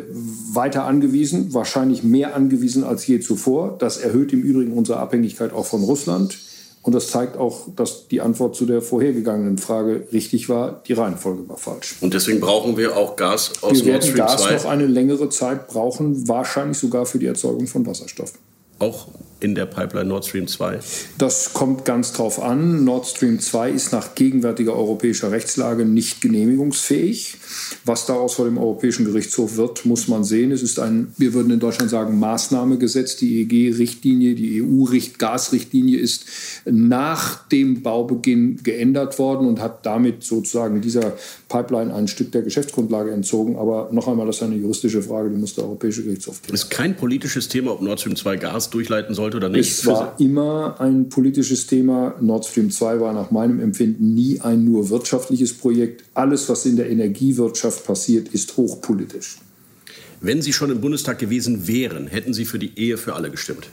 weiter 0.53 0.85
angewiesen, 0.85 1.55
wahrscheinlich 1.55 2.03
mehr 2.03 2.35
angewiesen 2.37 2.85
als 2.85 3.07
je 3.07 3.21
zuvor. 3.21 3.79
Das 3.79 3.97
erhöht 3.97 4.35
im 4.35 4.43
Übrigen 4.43 4.73
unsere 4.73 4.99
Abhängigkeit 4.99 5.53
auch 5.53 5.67
von 5.67 5.83
Russland. 5.83 6.39
Und 6.83 6.95
das 6.95 7.09
zeigt 7.09 7.37
auch, 7.37 7.69
dass 7.77 8.09
die 8.09 8.23
Antwort 8.23 8.57
zu 8.57 8.65
der 8.65 8.81
vorhergegangenen 8.81 9.59
Frage 9.59 10.07
richtig 10.13 10.49
war. 10.49 10.83
Die 10.87 10.95
Reihenfolge 10.95 11.47
war 11.47 11.59
falsch. 11.59 11.97
Und 12.01 12.15
deswegen 12.15 12.41
brauchen 12.41 12.79
wir 12.79 12.97
auch 12.97 13.17
Gas 13.17 13.63
aus 13.63 13.85
wir 13.85 13.93
Nord 13.93 14.05
Stream 14.05 14.17
2? 14.17 14.23
Wir 14.23 14.29
werden 14.29 14.49
Gas 14.51 14.63
noch 14.65 14.71
eine 14.71 14.87
längere 14.87 15.29
Zeit 15.29 15.69
brauchen, 15.69 16.27
wahrscheinlich 16.27 16.79
sogar 16.79 17.05
für 17.05 17.19
die 17.19 17.27
Erzeugung 17.27 17.67
von 17.67 17.87
Wasserstoff. 17.87 18.33
Auch 18.79 19.09
in 19.41 19.55
der 19.55 19.67
Pipeline 19.67 20.09
Nord 20.09 20.27
Stream 20.27 20.47
2? 20.47 20.79
Das 21.19 21.53
kommt 21.53 21.85
ganz 21.85 22.13
drauf 22.13 22.41
an. 22.41 22.85
Nord 22.85 23.07
Stream 23.07 23.41
2 23.41 23.71
ist 23.71 23.93
nach 23.93 24.15
gegenwärtiger 24.15 24.75
europäischer 24.75 25.33
Rechtslage 25.33 25.85
nicht 25.85 26.21
genehmigungsfähig. 26.21 27.37
Was 27.85 28.07
daraus 28.07 28.35
vor 28.35 28.45
dem 28.45 28.59
Europäischen 28.59 29.05
Gerichtshof 29.05 29.57
wird, 29.57 29.87
muss 29.87 30.09
man 30.09 30.25
sehen. 30.25 30.53
Es 30.53 30.63
ist 30.63 30.79
ein, 30.79 31.13
wir 31.17 31.35
würden 31.35 31.51
in 31.51 31.61
Deutschland 31.61 31.91
sagen, 31.91 32.19
Maßnahmegesetz. 32.19 33.17
Die 33.17 33.41
EG-Richtlinie, 33.43 34.35
die 34.35 34.63
EU-Gasrichtlinie 34.63 35.99
ist 35.99 36.27
nach 36.65 37.49
dem 37.49 37.83
Baubeginn 37.83 38.61
geändert 38.63 39.19
worden 39.19 39.47
und 39.47 39.61
hat 39.61 39.87
damit 39.87 40.23
sozusagen 40.23 40.81
dieser 40.81 41.15
Pipeline 41.49 41.95
ein 41.95 42.09
Stück 42.09 42.33
der 42.33 42.43
Geschäftsgrundlage 42.43 43.11
entzogen. 43.11 43.57
Aber 43.57 43.89
noch 43.93 44.09
einmal, 44.09 44.27
das 44.27 44.37
ist 44.37 44.43
eine 44.43 44.57
juristische 44.57 45.03
Frage, 45.03 45.31
die 45.31 45.37
muss 45.37 45.55
der 45.55 45.65
Europäische 45.65 46.03
Gerichtshof 46.03 46.43
klären. 46.43 46.55
Es 46.55 46.65
ist 46.65 46.71
kein 46.71 46.97
politisches 46.97 47.49
Thema, 47.49 47.73
ob 47.73 47.83
Nord 47.83 48.01
Stream 48.01 48.17
2 48.17 48.37
Gas 48.37 48.71
durchleiten 48.71 49.15
sollte 49.31 49.37
oder 49.37 49.49
nicht. 49.49 49.71
Es 49.71 49.87
war 49.87 50.15
immer 50.19 50.81
ein 50.81 51.09
politisches 51.09 51.67
Thema. 51.67 52.15
Nord 52.21 52.47
Stream 52.47 52.71
2 52.71 53.01
war 53.01 53.13
nach 53.13 53.31
meinem 53.31 53.61
Empfinden 53.61 54.15
nie 54.15 54.41
ein 54.41 54.65
nur 54.65 54.91
wirtschaftliches 54.91 55.55
Projekt. 55.55 56.05
Alles, 56.15 56.49
was 56.49 56.67
in 56.67 56.77
der 56.77 56.91
Energiewirtschaft 56.91 57.87
passiert, 57.87 58.29
ist 58.29 58.57
hochpolitisch. 58.57 59.39
Wenn 60.21 60.43
Sie 60.43 60.53
schon 60.53 60.71
im 60.71 60.81
Bundestag 60.81 61.19
gewesen 61.19 61.67
wären, 61.67 62.07
hätten 62.07 62.35
Sie 62.35 62.45
für 62.45 62.59
die 62.59 62.79
Ehe 62.79 62.99
für 62.99 63.15
alle 63.15 63.31
gestimmt? 63.31 63.69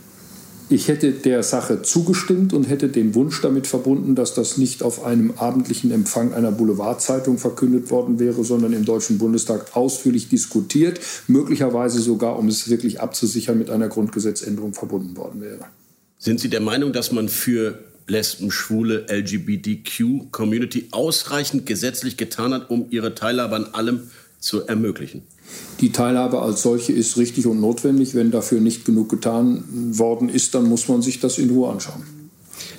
Ich 0.69 0.89
hätte 0.89 1.11
der 1.13 1.43
Sache 1.43 1.81
zugestimmt 1.81 2.51
und 2.51 2.65
hätte 2.65 2.89
den 2.89 3.15
Wunsch 3.15 3.39
damit 3.41 3.67
verbunden, 3.67 4.15
dass 4.15 4.33
das 4.33 4.57
nicht 4.57 4.83
auf 4.83 5.05
einem 5.05 5.31
abendlichen 5.37 5.91
Empfang 5.91 6.33
einer 6.33 6.51
Boulevardzeitung 6.51 7.37
verkündet 7.37 7.89
worden 7.89 8.19
wäre, 8.19 8.43
sondern 8.43 8.73
im 8.73 8.83
Deutschen 8.83 9.17
Bundestag 9.17 9.77
ausführlich 9.77 10.27
diskutiert, 10.27 10.99
möglicherweise 11.27 12.01
sogar, 12.01 12.37
um 12.37 12.49
es 12.49 12.69
wirklich 12.69 12.99
abzusichern, 12.99 13.57
mit 13.57 13.69
einer 13.69 13.87
Grundgesetzänderung 13.87 14.73
verbunden 14.73 15.15
worden 15.15 15.39
wäre. 15.39 15.65
Sind 16.17 16.41
Sie 16.41 16.49
der 16.49 16.61
Meinung, 16.61 16.91
dass 16.91 17.13
man 17.13 17.29
für 17.29 17.79
Lesben, 18.07 18.51
Schwule, 18.51 19.05
LGBTQ-Community 19.09 20.89
ausreichend 20.91 21.65
gesetzlich 21.65 22.17
getan 22.17 22.53
hat, 22.53 22.69
um 22.69 22.87
ihre 22.89 23.15
Teilhabe 23.15 23.55
an 23.55 23.65
allem 23.73 24.11
zu 24.39 24.67
ermöglichen? 24.67 25.23
Die 25.79 25.91
Teilhabe 25.91 26.41
als 26.41 26.61
solche 26.61 26.93
ist 26.93 27.17
richtig 27.17 27.45
und 27.45 27.59
notwendig. 27.61 28.15
Wenn 28.15 28.31
dafür 28.31 28.59
nicht 28.59 28.85
genug 28.85 29.09
getan 29.09 29.63
worden 29.91 30.29
ist, 30.29 30.55
dann 30.55 30.65
muss 30.65 30.87
man 30.87 31.01
sich 31.01 31.19
das 31.19 31.37
in 31.37 31.49
Ruhe 31.49 31.69
anschauen. 31.69 32.03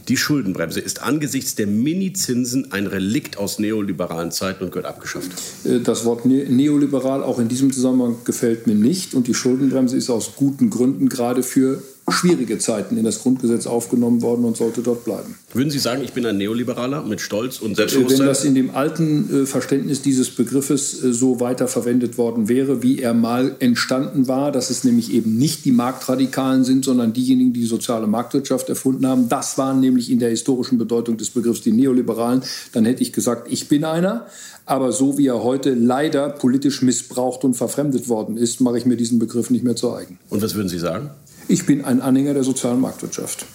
Die 0.08 0.16
Schuldenbremse 0.16 0.80
ist 0.80 1.02
angesichts 1.02 1.54
der 1.54 1.66
Minizinsen 1.66 2.72
ein 2.72 2.86
Relikt 2.86 3.36
aus 3.36 3.58
neoliberalen 3.58 4.32
Zeiten 4.32 4.64
und 4.64 4.70
gehört 4.72 4.86
abgeschafft. 4.86 5.30
Äh, 5.64 5.80
das 5.80 6.04
Wort 6.04 6.24
ne-, 6.24 6.46
neoliberal 6.48 7.22
auch 7.22 7.38
in 7.38 7.48
diesem 7.48 7.72
Zusammenhang 7.72 8.16
gefällt 8.24 8.66
mir 8.66 8.74
nicht. 8.74 9.14
Und 9.14 9.26
die 9.26 9.34
Schuldenbremse 9.34 9.96
ist 9.96 10.08
aus 10.10 10.32
guten 10.36 10.70
Gründen 10.70 11.08
gerade 11.08 11.42
für 11.42 11.82
schwierige 12.10 12.58
Zeiten 12.58 12.96
in 12.96 13.04
das 13.04 13.20
Grundgesetz 13.22 13.66
aufgenommen 13.66 14.22
worden 14.22 14.44
und 14.44 14.56
sollte 14.56 14.82
dort 14.82 15.04
bleiben. 15.04 15.36
Würden 15.52 15.70
Sie 15.70 15.78
sagen, 15.78 16.02
ich 16.02 16.12
bin 16.12 16.26
ein 16.26 16.36
Neoliberaler 16.36 17.02
mit 17.02 17.20
Stolz 17.20 17.58
und 17.58 17.76
Selbstbewusstsein? 17.76 18.20
Wenn 18.20 18.26
das 18.26 18.44
in 18.44 18.54
dem 18.54 18.70
alten 18.74 19.42
äh, 19.42 19.46
Verständnis 19.46 20.02
dieses 20.02 20.30
Begriffes 20.30 21.04
äh, 21.04 21.12
so 21.12 21.40
weiter 21.40 21.68
verwendet 21.68 22.18
worden 22.18 22.48
wäre, 22.48 22.82
wie 22.82 23.00
er 23.00 23.14
mal 23.14 23.56
entstanden 23.58 24.28
war, 24.28 24.52
dass 24.52 24.70
es 24.70 24.84
nämlich 24.84 25.12
eben 25.12 25.36
nicht 25.36 25.64
die 25.64 25.72
Marktradikalen 25.72 26.64
sind, 26.64 26.84
sondern 26.84 27.12
diejenigen, 27.12 27.52
die 27.52 27.60
die 27.60 27.66
soziale 27.66 28.06
Marktwirtschaft 28.06 28.68
erfunden 28.68 29.06
haben, 29.06 29.28
das 29.28 29.58
waren 29.58 29.80
nämlich 29.80 30.10
in 30.10 30.18
der 30.18 30.30
historischen 30.30 30.78
Bedeutung 30.78 31.16
des 31.16 31.30
Begriffs 31.30 31.60
die 31.60 31.72
Neoliberalen, 31.72 32.42
dann 32.72 32.84
hätte 32.84 33.02
ich 33.02 33.12
gesagt, 33.12 33.50
ich 33.50 33.68
bin 33.68 33.84
einer. 33.84 34.26
Aber 34.64 34.92
so 34.92 35.16
wie 35.16 35.26
er 35.26 35.42
heute 35.42 35.72
leider 35.72 36.28
politisch 36.28 36.82
missbraucht 36.82 37.42
und 37.42 37.54
verfremdet 37.54 38.08
worden 38.08 38.36
ist, 38.36 38.60
mache 38.60 38.76
ich 38.76 38.84
mir 38.84 38.96
diesen 38.96 39.18
Begriff 39.18 39.48
nicht 39.48 39.64
mehr 39.64 39.76
zu 39.76 39.94
eigen. 39.94 40.18
Und 40.28 40.42
was 40.42 40.54
würden 40.54 40.68
Sie 40.68 40.78
sagen? 40.78 41.10
Ich 41.48 41.64
bin 41.64 41.84
ein 41.84 42.02
Anhänger 42.02 42.34
der 42.34 42.44
sozialen 42.44 42.80
Marktwirtschaft. 42.80 43.46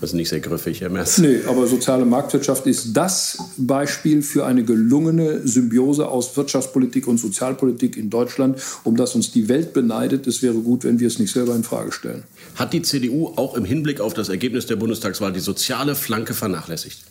Das 0.00 0.10
ist 0.10 0.14
nicht 0.14 0.28
sehr 0.28 0.40
griffig, 0.40 0.82
Herr 0.82 0.90
Merz. 0.90 1.18
Nee, 1.18 1.40
aber 1.46 1.66
soziale 1.66 2.04
Marktwirtschaft 2.04 2.66
ist 2.66 2.94
das 2.94 3.38
Beispiel 3.56 4.22
für 4.22 4.44
eine 4.44 4.62
gelungene 4.62 5.46
Symbiose 5.46 6.08
aus 6.08 6.36
Wirtschaftspolitik 6.36 7.06
und 7.06 7.18
Sozialpolitik 7.18 7.96
in 7.96 8.10
Deutschland, 8.10 8.58
um 8.84 8.96
das 8.96 9.14
uns 9.14 9.32
die 9.32 9.48
Welt 9.48 9.72
beneidet. 9.72 10.26
Es 10.26 10.42
wäre 10.42 10.56
gut, 10.56 10.84
wenn 10.84 11.00
wir 11.00 11.06
es 11.06 11.18
nicht 11.18 11.32
selber 11.32 11.54
in 11.54 11.62
Frage 11.62 11.92
stellen. 11.92 12.24
Hat 12.56 12.74
die 12.74 12.82
CDU 12.82 13.28
auch 13.36 13.54
im 13.54 13.64
Hinblick 13.64 14.00
auf 14.00 14.12
das 14.12 14.28
Ergebnis 14.28 14.66
der 14.66 14.76
Bundestagswahl 14.76 15.32
die 15.32 15.40
soziale 15.40 15.94
Flanke 15.94 16.34
vernachlässigt? 16.34 17.04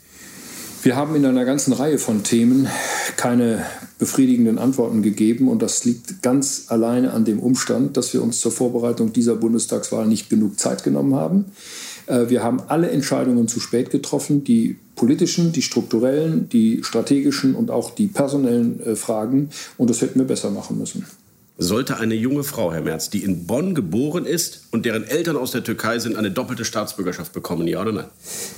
Wir 0.86 0.96
haben 0.96 1.15
in 1.15 1.25
einer 1.25 1.46
ganzen 1.46 1.74
Reihe 1.74 1.98
von 1.98 2.22
Themen 2.22 2.68
keine 3.18 3.65
befriedigenden 3.98 4.60
Antworten 4.60 5.01
gegeben. 5.01 5.48
Und 5.48 5.63
das 5.63 5.84
liegt 5.84 6.22
ganz 6.22 6.65
alleine 6.68 7.12
an 7.12 7.25
dem 7.25 7.39
Umstand, 7.39 7.98
dass 7.98 8.13
wir 8.13 8.22
uns 8.22 8.39
zur 8.39 8.51
Vorbereitung 8.51 9.12
dieser 9.12 9.36
Bundestagswahl 9.36 10.06
nicht 10.06 10.30
genug 10.30 10.60
Zeit 10.60 10.84
genommen 10.84 11.15
haben. 11.15 11.46
Äh, 12.06 12.30
wir 12.30 12.44
haben 12.44 12.62
alle 12.68 12.92
Entscheidungen 12.92 13.48
zu 13.48 13.60
spät 13.60 13.89
getroffen, 13.89 14.44
die 14.44 14.77
politischen, 14.96 15.51
die 15.51 15.63
strukturellen, 15.63 16.50
die 16.50 16.84
strategischen 16.84 17.56
und 17.56 17.72
auch 17.72 17.89
die 17.89 18.06
personellen 18.06 18.80
äh, 18.82 18.96
Fragen. 18.96 19.50
Und 19.80 19.89
das 19.89 20.01
hätten 20.01 20.20
wir 20.20 20.27
besser 20.27 20.51
machen 20.51 20.77
müssen 20.77 21.04
sollte 21.57 21.97
eine 21.97 22.15
junge 22.15 22.43
Frau, 22.43 22.74
Herr 22.74 22.81
Merz, 22.81 23.09
die 23.09 23.24
in 23.24 23.45
Bonn 23.45 23.75
geboren 23.75 24.25
ist 24.25 24.63
und 24.71 24.85
deren 24.85 25.05
Eltern 25.05 25.38
aus 25.38 25.51
der 25.51 25.63
Türkei 25.63 26.00
sind, 26.00 26.17
eine 26.17 26.31
doppelte 26.31 26.65
Staatsbürgerschaft 26.65 27.31
bekommen, 27.31 27.67
ja 27.67 27.81
oder 27.81 27.93
nein? 27.93 28.05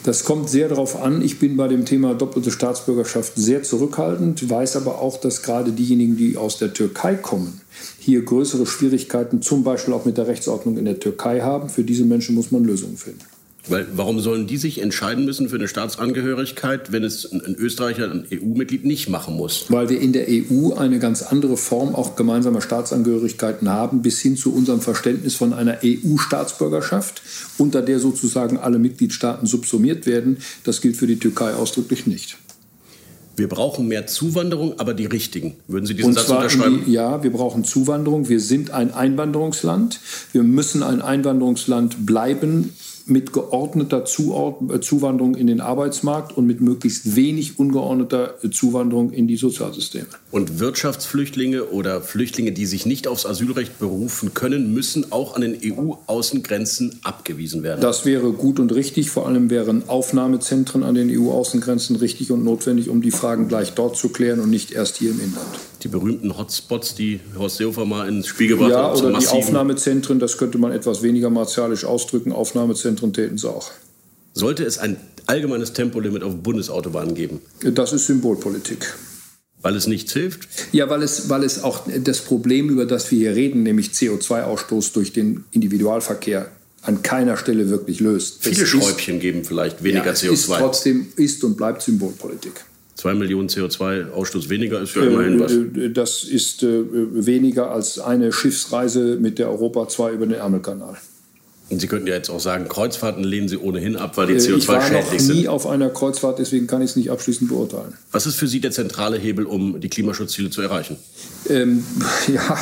Das 0.04 0.24
kommt 0.24 0.50
sehr 0.50 0.68
darauf 0.68 1.00
an. 1.00 1.22
Ich 1.22 1.38
bin 1.38 1.58
bei 1.58 1.68
dem 1.68 1.86
Thema 1.86 2.16
doppelte 2.16 2.50
Staatsbürgerschaft 2.50 3.34
sehr 3.36 3.62
zurückhaltend, 3.64 4.50
weiß 4.50 4.78
aber 4.78 5.00
auch, 5.00 5.18
dass 5.18 5.44
gerade 5.44 5.72
diejenigen, 5.72 6.18
die 6.18 6.38
aus 6.38 6.58
der 6.58 6.74
Türkei 6.74 7.16
kommen, 7.16 7.62
hier 8.00 8.24
größere 8.24 8.66
Schwierigkeiten, 8.66 9.42
zum 9.42 9.64
Beispiel 9.64 9.94
auch 9.94 10.06
mit 10.06 10.18
der 10.18 10.28
Rechtsordnung 10.28 10.78
in 10.78 10.86
der 10.86 11.00
Türkei 11.00 11.42
haben. 11.42 11.70
Für 11.70 11.84
diese 11.84 12.04
Menschen 12.04 12.34
muss 12.34 12.52
man 12.52 12.64
Lösungen 12.64 12.98
finden. 12.98 13.22
Weil 13.70 13.88
warum 13.94 14.20
sollen 14.20 14.48
die 14.48 14.58
sich 14.58 14.80
entscheiden 14.80 15.26
müssen 15.26 15.50
für 15.50 15.56
eine 15.56 15.68
Staatsangehörigkeit, 15.68 16.92
wenn 16.92 17.04
es 17.04 17.32
ein 17.32 17.56
Österreicher, 17.56 18.10
ein 18.10 18.26
EU-Mitglied 18.32 18.86
nicht 18.86 19.10
machen 19.10 19.36
muss? 19.36 19.66
Weil 19.70 19.90
wir 19.90 20.00
in 20.00 20.14
der 20.14 20.28
EU 20.30 20.74
eine 20.74 21.00
ganz 21.00 21.22
andere 21.22 21.58
Form 21.58 21.96
auch 21.96 22.16
gemeinsamer 22.16 22.62
Staatsangehörigkeiten 22.62 23.70
haben, 23.70 24.02
bis 24.02 24.22
hin 24.22 24.38
zu 24.38 24.54
unserem 24.54 24.82
Verständnis 24.82 25.36
von 25.36 25.54
einer 25.54 25.80
EU-Staatsbürgerschaft, 25.84 27.22
unter 27.58 27.82
der 27.82 28.00
sozusagen 28.00 28.58
alle 28.58 28.80
Mitgliedstaaten 28.80 29.48
subsumiert 29.48 30.06
werden. 30.06 30.38
Das 30.64 30.82
gilt 30.82 30.96
für 30.96 31.08
die 31.08 31.20
Türkei 31.20 31.54
ausdrücklich 31.54 32.08
nicht. 32.08 32.38
Wir 33.36 33.48
brauchen 33.48 33.88
mehr 33.88 34.08
Zuwanderung, 34.08 34.80
aber 34.80 34.96
die 34.96 35.06
richtigen. 35.06 35.58
Würden 35.68 35.86
Sie 35.86 35.94
diesen 35.94 36.14
Satz 36.14 36.30
unterschreiben? 36.30 36.82
Die, 36.88 36.94
ja, 36.94 37.22
wir 37.22 37.32
brauchen 37.32 37.64
Zuwanderung. 37.64 38.30
Wir 38.30 38.40
sind 38.40 38.72
ein 38.72 38.92
Einwanderungsland. 38.92 40.00
Wir 40.32 40.42
müssen 40.42 40.82
ein 40.82 41.04
Einwanderungsland 41.04 42.08
bleiben 42.08 42.74
mit 43.10 43.34
geordneter 43.34 44.04
äh, 44.04 44.80
Zuwanderung 44.80 45.36
in 45.36 45.48
den 45.48 45.62
Arbeitsmarkt 45.62 46.38
und 46.38 46.46
mit 46.46 46.62
möglichst 46.62 47.16
wenig 47.16 47.60
ungeordneter 47.60 48.36
äh, 48.44 48.50
Zuwanderung 48.50 49.12
in 49.12 49.28
die 49.28 49.38
Sozialsysteme. 49.38 50.08
Und 50.32 50.60
Wirtschaftsflüchtlinge 50.60 51.66
oder 51.66 52.02
Flüchtlinge, 52.02 52.52
die 52.52 52.66
sich 52.66 52.86
nicht 52.86 53.08
aufs 53.08 53.26
Asylrecht 53.26 53.80
berufen 53.80 54.34
können, 54.34 54.74
müssen 54.74 55.12
auch 55.12 55.36
an 55.36 55.42
den 55.42 55.58
EU-Außengrenzen 55.64 57.00
abgewiesen 57.04 57.64
werden. 57.64 57.82
Das 57.82 58.06
wäre 58.06 58.32
gut 58.32 58.60
und 58.60 58.74
richtig. 58.74 59.10
Vor 59.10 59.28
allem 59.28 59.50
wären 59.50 59.88
Aufnahmezentren 59.88 60.84
an 60.84 60.96
den 60.96 61.10
EU-Außengrenzen 61.10 61.96
richtig 61.96 62.32
und 62.32 62.44
notwendig, 62.44 62.90
um 62.90 63.02
die 63.02 63.12
Fragen 63.12 63.48
gleich 63.48 63.74
dort 63.74 63.98
zu 63.98 64.10
klären 64.10 64.40
und 64.40 64.50
nicht 64.50 64.72
erst 64.72 64.98
hier 64.98 65.12
im 65.12 65.20
Inland. 65.20 65.48
Die 65.88 65.92
berühmten 65.92 66.38
Hotspots, 66.38 66.96
die 66.96 67.22
Horst 67.38 67.58
Seehofer 67.58 67.86
mal 67.86 68.10
ins 68.10 68.28
Spiel 68.28 68.50
gebracht 68.50 68.72
ja, 68.72 68.92
hat. 68.92 68.98
Ja, 68.98 69.06
oder 69.06 69.20
die 69.20 69.28
Aufnahmezentren, 69.28 70.20
das 70.20 70.38
könnte 70.38 70.58
man 70.58 70.74
etwas 70.74 71.02
weniger 71.02 71.30
martialisch 71.30 71.86
ausdrücken. 71.86 72.34
Aufnahmezentren 72.34 73.14
täten 73.14 73.36
es 73.36 73.46
auch. 73.46 73.72
Sollte 74.34 74.66
es 74.66 74.80
ein 74.80 74.98
allgemeines 75.28 75.72
Tempolimit 75.72 76.24
auf 76.24 76.36
Bundesautobahnen 76.36 77.16
geben? 77.16 77.40
Das 77.62 77.94
ist 77.94 78.08
Symbolpolitik. 78.08 78.98
Weil 79.62 79.78
es 79.78 79.88
nichts 79.88 80.12
hilft? 80.12 80.50
Ja, 80.74 80.90
weil 80.90 81.04
es, 81.04 81.30
weil 81.30 81.46
es 81.46 81.64
auch 81.64 81.88
das 82.04 82.20
Problem, 82.20 82.70
über 82.70 82.86
das 82.86 83.10
wir 83.10 83.20
hier 83.20 83.36
reden, 83.38 83.64
nämlich 83.64 83.92
CO2-Ausstoß 83.92 84.92
durch 84.92 85.14
den 85.14 85.46
Individualverkehr, 85.52 86.52
an 86.82 87.02
keiner 87.02 87.38
Stelle 87.38 87.70
wirklich 87.70 88.02
löst. 88.02 88.40
Viele 88.42 88.64
es 88.64 88.68
Schräubchen 88.68 89.16
ist, 89.16 89.22
geben 89.22 89.46
vielleicht 89.46 89.84
weniger 89.84 90.08
ja, 90.08 90.12
CO2. 90.12 90.32
Ist 90.34 90.48
trotzdem 90.48 91.08
ist 91.16 91.44
und 91.46 91.56
bleibt 91.56 91.82
Symbolpolitik. 91.82 92.66
Zwei 92.98 93.14
Millionen 93.14 93.48
CO2-Ausstoß 93.48 94.50
weniger 94.50 94.82
ist 94.82 94.96
ja 94.96 95.04
immerhin 95.04 95.40
was. 95.40 95.54
Äh, 95.54 95.92
das 95.92 96.24
ist 96.24 96.64
äh, 96.64 96.82
weniger 96.92 97.72
als 97.72 98.00
eine 98.00 98.34
Schiffsreise 98.34 99.18
mit 99.22 99.38
der 99.38 99.50
Europa 99.50 99.88
2 99.88 100.14
über 100.14 100.26
den 100.26 100.34
Ärmelkanal. 100.34 100.98
Und 101.70 101.82
Sie 101.82 101.88
könnten 101.88 102.08
ja 102.08 102.16
jetzt 102.16 102.30
auch 102.30 102.40
sagen, 102.40 102.70
Kreuzfahrten 102.70 103.24
lehnen 103.24 103.50
Sie 103.50 103.58
ohnehin 103.58 103.98
ab, 103.98 104.16
weil 104.16 104.28
die 104.28 104.36
CO2 104.36 104.54
Äh, 104.54 104.58
ich 104.58 104.68
war 104.70 104.76
noch 104.78 105.04
schädlich 105.04 105.22
nie 105.22 105.42
sind. 105.42 105.48
auf 105.50 105.68
einer 105.68 105.90
Kreuzfahrt, 105.90 106.40
deswegen 106.40 106.66
kann 106.66 106.82
ich 106.82 106.92
es 106.92 106.96
nicht 106.96 107.12
abschließend 107.12 107.50
beurteilen. 107.50 107.94
Was 108.12 108.26
ist 108.26 108.36
für 108.36 108.48
Sie 108.48 108.62
der 108.62 108.72
zentrale 108.72 109.18
Hebel, 109.18 109.46
um 109.46 109.80
die 109.80 109.90
Klimaschutzziele 109.90 110.50
zu 110.50 110.62
erreichen? 110.62 110.96
Ähm, 111.50 111.84
ja, 112.34 112.58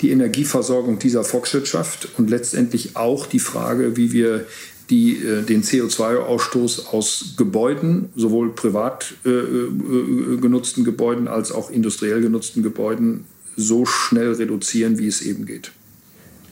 die 0.00 0.10
Energieversorgung 0.10 0.98
dieser 0.98 1.22
Volkswirtschaft 1.22 2.08
und 2.16 2.30
letztendlich 2.30 2.96
auch 2.96 3.26
die 3.26 3.40
Frage, 3.40 3.96
wie 3.96 4.12
wir 4.12 4.46
die, 4.90 5.16
äh, 5.16 5.42
den 5.42 5.62
CO2-Ausstoß 5.62 6.88
aus 6.88 7.34
Gebäuden, 7.36 8.10
sowohl 8.14 8.54
privat 8.54 9.14
äh, 9.24 9.30
äh, 9.30 10.36
genutzten 10.40 10.84
Gebäuden 10.84 11.28
als 11.28 11.52
auch 11.52 11.70
industriell 11.70 12.20
genutzten 12.20 12.62
Gebäuden, 12.62 13.24
so 13.56 13.86
schnell 13.86 14.32
reduzieren, 14.32 14.98
wie 14.98 15.06
es 15.06 15.22
eben 15.22 15.46
geht. 15.46 15.72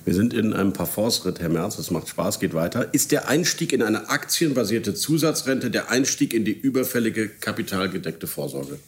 Wir 0.04 0.14
sind 0.14 0.34
in 0.34 0.52
einem 0.52 0.72
Parforce-Ritt, 0.72 1.40
Herr 1.40 1.48
Merz, 1.48 1.76
das 1.76 1.90
macht 1.90 2.08
Spaß, 2.08 2.38
geht 2.38 2.52
weiter. 2.52 2.92
Ist 2.92 3.10
der 3.10 3.28
Einstieg 3.28 3.72
in 3.72 3.82
eine 3.82 4.10
aktienbasierte 4.10 4.94
Zusatzrente 4.94 5.70
der 5.70 5.90
Einstieg 5.90 6.34
in 6.34 6.44
die 6.44 6.52
überfällige 6.52 7.28
kapitalgedeckte 7.28 8.26
Vorsorge? 8.26 8.78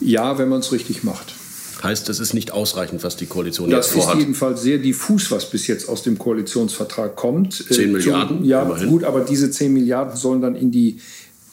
Ja, 0.00 0.38
wenn 0.38 0.48
man 0.48 0.60
es 0.60 0.70
richtig 0.70 1.02
macht. 1.02 1.34
Heißt, 1.82 2.08
das 2.08 2.20
ist 2.20 2.32
nicht 2.34 2.52
ausreichend, 2.52 3.02
was 3.02 3.16
die 3.16 3.26
Koalition 3.26 3.70
Das 3.70 3.86
jetzt 3.88 3.96
ist 3.96 4.02
vorhat? 4.04 4.18
jedenfalls 4.20 4.62
sehr 4.62 4.78
diffus, 4.78 5.30
was 5.30 5.50
bis 5.50 5.66
jetzt 5.66 5.88
aus 5.88 6.02
dem 6.02 6.18
Koalitionsvertrag 6.18 7.16
kommt. 7.16 7.54
10 7.54 7.88
Äh, 7.88 7.92
Milliarden, 7.92 8.38
Zum, 8.38 8.44
ja, 8.46 8.62
immerhin. 8.62 8.88
gut, 8.88 9.04
aber 9.04 9.20
diese 9.22 9.50
10 9.50 9.72
Milliarden 9.72 10.16
sollen 10.16 10.40
dann 10.40 10.54
in 10.54 10.70
die 10.70 11.00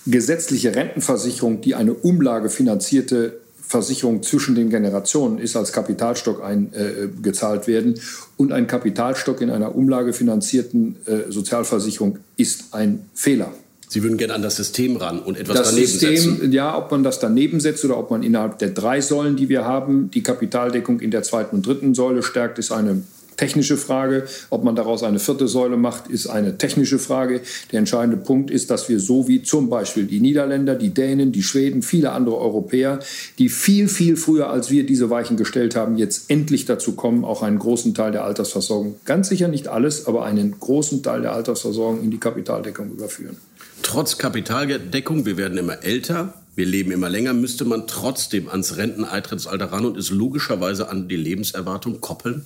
gesetzliche 0.05 0.75
Rentenversicherung, 0.75 1.62
die 1.62 1.75
eine 1.75 1.93
umlagefinanzierte 1.93 3.39
Versicherung 3.67 4.24
zwischen 4.24 4.55
den 4.55 4.69
Generationen 4.71 5.38
ist, 5.38 5.55
als 5.55 5.71
Kapitalstock 5.71 6.43
eingezahlt 6.43 7.67
werden. 7.67 8.00
Und 8.38 8.51
ein 8.51 8.65
Kapitalstock 8.65 9.41
in 9.41 9.51
einer 9.51 9.75
umlagefinanzierten 9.75 10.95
äh, 11.05 11.31
Sozialversicherung 11.31 12.17
ist 12.36 12.74
ein 12.74 13.05
Fehler. 13.13 13.51
Sie 13.91 14.03
würden 14.03 14.19
gerne 14.19 14.36
an 14.36 14.43
das 14.43 14.55
System 14.55 14.98
ran 14.98 15.17
und 15.19 15.36
etwas 15.36 15.58
Das 15.58 15.69
daneben 15.72 15.88
System, 15.88 16.15
setzen. 16.15 16.51
ja, 16.51 16.77
ob 16.77 16.91
man 16.91 17.03
das 17.03 17.19
daneben 17.19 17.60
setzt 17.60 17.84
oder 17.84 17.98
ob 17.98 18.12
man 18.12 18.22
innerhalb 18.22 18.60
der 18.60 18.69
drei 18.69 19.01
Säulen, 19.01 19.36
die 19.36 19.50
wir 19.50 19.65
haben, 19.65 20.12
die 20.12 20.22
Kapitaldeckung 20.22 21.00
in 21.00 21.10
der 21.10 21.24
zweiten 21.24 21.55
und 21.55 21.65
dritten 21.65 21.96
Säule 21.96 22.22
stärkt, 22.22 22.60
ist 22.60 22.72
eine 22.72 23.01
technische 23.36 23.77
Frage. 23.77 24.25
Ob 24.51 24.63
man 24.63 24.75
daraus 24.75 25.01
eine 25.01 25.17
vierte 25.17 25.48
Säule 25.48 25.75
macht, 25.75 26.08
ist 26.08 26.27
eine 26.27 26.60
technische 26.60 27.00
Frage. 27.00 27.41
Der 27.72 27.79
entscheidende 27.79 28.17
Punkt 28.17 28.51
ist, 28.51 28.69
dass 28.69 28.89
wir 28.89 29.00
so 29.00 29.27
wie 29.27 29.41
zum 29.41 29.69
Beispiel 29.69 30.05
die 30.05 30.19
Niederländer, 30.19 30.75
die 30.75 30.93
Dänen, 30.93 31.31
die 31.31 31.41
Schweden, 31.41 31.81
viele 31.81 32.12
andere 32.12 32.38
Europäer, 32.38 33.00
die 33.39 33.50
viel, 33.50 33.88
viel 33.88 34.17
früher 34.17 34.51
als 34.51 34.69
wir 34.69 34.86
diese 34.86 35.10
Weichen 35.10 35.36
gestellt 35.36 35.75
haben, 35.75 35.98
jetzt 35.98 36.29
endlich 36.29 36.65
dazu 36.65 36.91
kommen, 36.91 37.25
auch 37.25 37.41
einen 37.41 37.58
großen 37.58 37.96
Teil 37.96 38.12
der 38.12 38.24
Altersversorgung, 38.24 38.98
ganz 39.05 39.29
sicher 39.29 39.48
nicht 39.48 39.67
alles, 39.67 40.05
aber 40.05 40.25
einen 40.25 40.60
großen 40.60 41.01
Teil 41.01 41.22
der 41.22 41.34
Altersversorgung 41.34 42.03
in 42.03 42.12
die 42.12 42.19
Kapitaldeckung 42.19 42.91
überführen. 42.91 43.38
Trotz 43.83 44.17
Kapitaldeckung, 44.17 45.25
wir 45.25 45.38
werden 45.38 45.57
immer 45.57 45.83
älter, 45.83 46.33
wir 46.59 46.65
leben 46.65 46.91
immer 46.91 47.09
länger, 47.09 47.33
müsste 47.33 47.63
man 47.63 47.88
trotzdem 47.88 48.50
ans 48.50 48.75
Renteneintrittsalter 48.75 49.71
ran 49.71 49.86
und 49.86 49.98
es 49.98 50.09
logischerweise 50.09 50.89
an 50.89 51.07
die 51.07 51.15
Lebenserwartung 51.15 52.01
koppeln? 52.01 52.43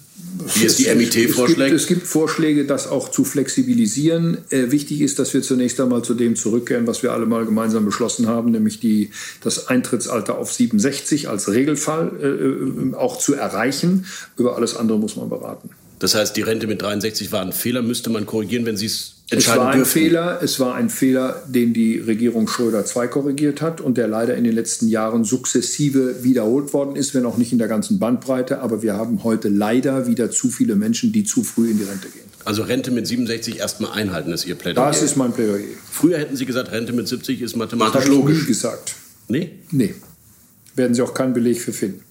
Wie 0.55 0.65
es 0.65 0.75
die 0.75 0.85
MIT 0.93 1.07
es 1.07 1.13
gibt, 1.15 1.33
vorschlägt? 1.33 1.73
es 1.73 1.87
gibt 1.87 2.05
Vorschläge, 2.05 2.65
das 2.65 2.87
auch 2.87 3.09
zu 3.09 3.25
flexibilisieren. 3.25 4.37
Äh, 4.51 4.69
wichtig 4.69 5.01
ist, 5.01 5.17
dass 5.17 5.33
wir 5.33 5.41
zunächst 5.41 5.79
einmal 5.81 6.03
zu 6.03 6.13
dem 6.13 6.35
zurückkehren, 6.35 6.85
was 6.85 7.01
wir 7.01 7.11
alle 7.11 7.25
mal 7.25 7.43
gemeinsam 7.45 7.85
beschlossen 7.85 8.27
haben, 8.27 8.51
nämlich 8.51 8.79
die, 8.79 9.09
das 9.41 9.67
Eintrittsalter 9.67 10.37
auf 10.37 10.53
67 10.53 11.27
als 11.27 11.51
Regelfall 11.51 12.11
äh, 12.21 12.27
äh, 12.27 12.95
auch 12.95 13.17
zu 13.17 13.33
erreichen. 13.33 14.05
Über 14.37 14.55
alles 14.55 14.75
andere 14.75 14.99
muss 14.99 15.15
man 15.15 15.27
beraten. 15.29 15.71
Das 15.97 16.13
heißt, 16.13 16.35
die 16.37 16.41
Rente 16.41 16.67
mit 16.67 16.81
63 16.83 17.31
war 17.31 17.41
ein 17.41 17.53
Fehler, 17.53 17.81
müsste 17.81 18.09
man 18.11 18.27
korrigieren, 18.27 18.65
wenn 18.65 18.77
Sie 18.77 18.87
es 18.87 19.12
Es 19.29 19.47
war 19.47 19.69
ein 19.69 19.77
dürften. 19.79 19.99
Fehler, 19.99 20.39
es 20.43 20.59
war 20.59 20.75
ein 20.75 20.89
Fehler, 20.89 21.41
den 21.47 21.73
die 21.73 21.97
Regierung 21.97 22.47
Schröder 22.47 22.83
II 22.85 23.07
korrigiert 23.07 23.61
hat 23.61 23.81
und 23.81 23.97
der 23.97 24.07
leider 24.07 24.35
in 24.35 24.43
den 24.43 24.53
letzten 24.53 24.87
Jahren 24.87 25.23
sukzessive 25.23 26.23
wiederholt 26.23 26.73
worden 26.73 26.95
ist, 26.95 27.15
wenn 27.15 27.25
auch 27.25 27.37
nicht 27.37 27.51
in 27.51 27.57
der 27.57 27.67
ganzen 27.67 27.99
Bandbreite. 27.99 28.59
Aber 28.59 28.83
wir 28.83 28.93
haben 28.93 29.23
heute 29.23 29.49
leider 29.49 30.07
wieder 30.07 30.29
zu 30.29 30.49
viele 30.49 30.75
Menschen, 30.75 31.11
die 31.11 31.23
zu 31.23 31.43
früh 31.43 31.71
in 31.71 31.77
die 31.77 31.83
Rente 31.83 32.09
gehen. 32.09 32.23
Also 32.45 32.63
Rente 32.63 32.91
mit 32.91 33.07
67 33.07 33.57
erstmal 33.59 33.91
einhalten 33.93 34.33
ist 34.33 34.45
Ihr 34.45 34.55
Plädoyer. 34.55 34.87
Das 34.87 35.01
ist 35.01 35.15
mein 35.15 35.31
Plädoyer. 35.31 35.63
Früher 35.89 36.17
hätten 36.19 36.35
Sie 36.35 36.45
gesagt, 36.45 36.71
Rente 36.71 36.91
mit 36.93 37.07
70 37.07 37.41
ist 37.41 37.53
Das 37.53 37.57
mathematisch 37.57 37.93
habe 37.95 38.03
ich 38.05 38.11
nie 38.11 38.17
logisch. 38.17 38.45
gesagt. 38.47 38.95
Nee? 39.29 39.51
Nee. 39.71 39.95
Werden 40.75 40.93
Sie 40.93 41.01
auch 41.01 41.13
keinen 41.13 41.33
Beleg 41.33 41.61
für 41.61 41.71
finden. 41.71 42.01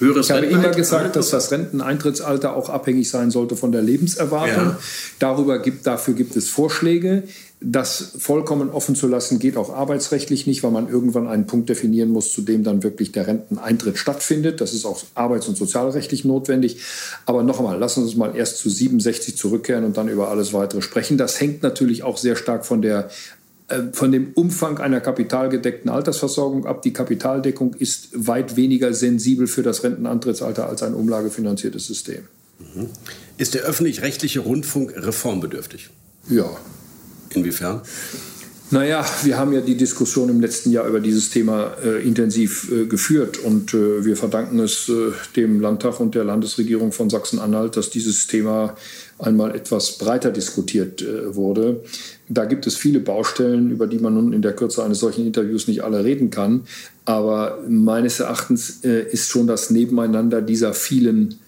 Höheres 0.00 0.26
Ich 0.26 0.32
habe 0.32 0.46
immer 0.46 0.70
gesagt, 0.70 1.14
dass 1.16 1.30
das 1.30 1.52
Renteneintrittsalter 1.52 2.56
auch 2.56 2.70
abhängig 2.70 3.10
sein 3.10 3.30
sollte 3.30 3.54
von 3.54 3.70
der 3.70 3.82
Lebenserwartung. 3.82 4.64
Ja. 4.64 4.78
Darüber 5.18 5.58
gibt, 5.58 5.86
dafür 5.86 6.14
gibt 6.14 6.34
es 6.36 6.48
Vorschläge. 6.48 7.24
Das 7.62 8.12
vollkommen 8.18 8.70
offen 8.70 8.94
zu 8.94 9.06
lassen, 9.06 9.38
geht 9.38 9.58
auch 9.58 9.68
arbeitsrechtlich 9.74 10.46
nicht, 10.46 10.62
weil 10.62 10.70
man 10.70 10.88
irgendwann 10.88 11.28
einen 11.28 11.46
Punkt 11.46 11.68
definieren 11.68 12.08
muss, 12.08 12.32
zu 12.32 12.40
dem 12.40 12.64
dann 12.64 12.82
wirklich 12.82 13.12
der 13.12 13.26
Renteneintritt 13.26 13.98
stattfindet. 13.98 14.62
Das 14.62 14.72
ist 14.72 14.86
auch 14.86 15.02
arbeits- 15.14 15.46
und 15.46 15.58
sozialrechtlich 15.58 16.24
notwendig. 16.24 16.78
Aber 17.26 17.42
noch 17.42 17.58
einmal, 17.58 17.78
lassen 17.78 18.00
Sie 18.00 18.06
uns 18.06 18.16
mal 18.16 18.34
erst 18.34 18.56
zu 18.56 18.70
67 18.70 19.36
zurückkehren 19.36 19.84
und 19.84 19.98
dann 19.98 20.08
über 20.08 20.30
alles 20.30 20.54
weitere 20.54 20.80
sprechen. 20.80 21.18
Das 21.18 21.38
hängt 21.38 21.62
natürlich 21.62 22.02
auch 22.02 22.16
sehr 22.16 22.36
stark 22.36 22.64
von 22.64 22.80
der 22.80 23.10
von 23.92 24.12
dem 24.12 24.32
Umfang 24.34 24.78
einer 24.78 25.00
kapitalgedeckten 25.00 25.90
Altersversorgung 25.90 26.66
ab. 26.66 26.82
Die 26.82 26.92
Kapitaldeckung 26.92 27.74
ist 27.74 28.08
weit 28.14 28.56
weniger 28.56 28.92
sensibel 28.94 29.46
für 29.46 29.62
das 29.62 29.84
Rentenantrittsalter 29.84 30.68
als 30.68 30.82
ein 30.82 30.94
umlagefinanziertes 30.94 31.86
System. 31.86 32.24
Ist 33.38 33.54
der 33.54 33.62
öffentlich-rechtliche 33.62 34.40
Rundfunk 34.40 34.94
reformbedürftig? 34.96 35.90
Ja. 36.28 36.50
Inwiefern? 37.34 37.82
Naja, 38.72 39.04
wir 39.24 39.36
haben 39.36 39.52
ja 39.52 39.60
die 39.60 39.76
Diskussion 39.76 40.28
im 40.28 40.40
letzten 40.40 40.70
Jahr 40.70 40.86
über 40.86 41.00
dieses 41.00 41.30
Thema 41.30 41.74
äh, 41.84 42.06
intensiv 42.06 42.70
äh, 42.70 42.86
geführt 42.86 43.38
und 43.38 43.74
äh, 43.74 44.04
wir 44.04 44.16
verdanken 44.16 44.60
es 44.60 44.88
äh, 44.88 45.10
dem 45.34 45.60
Landtag 45.60 45.98
und 45.98 46.14
der 46.14 46.22
Landesregierung 46.22 46.92
von 46.92 47.10
Sachsen-Anhalt, 47.10 47.76
dass 47.76 47.90
dieses 47.90 48.28
Thema 48.28 48.76
einmal 49.18 49.56
etwas 49.56 49.98
breiter 49.98 50.30
diskutiert 50.30 51.02
äh, 51.02 51.34
wurde. 51.34 51.82
Da 52.32 52.44
gibt 52.44 52.64
es 52.68 52.76
viele 52.76 53.00
Baustellen, 53.00 53.72
über 53.72 53.88
die 53.88 53.98
man 53.98 54.14
nun 54.14 54.32
in 54.32 54.40
der 54.40 54.54
Kürze 54.54 54.84
eines 54.84 55.00
solchen 55.00 55.26
Interviews 55.26 55.66
nicht 55.66 55.82
alle 55.82 56.04
reden 56.04 56.30
kann. 56.30 56.62
Aber 57.04 57.58
meines 57.68 58.20
Erachtens 58.20 58.84
äh, 58.84 59.02
ist 59.10 59.28
schon 59.28 59.48
das 59.48 59.70
Nebeneinander 59.70 60.40
dieser 60.40 60.72
vielen 60.72 61.40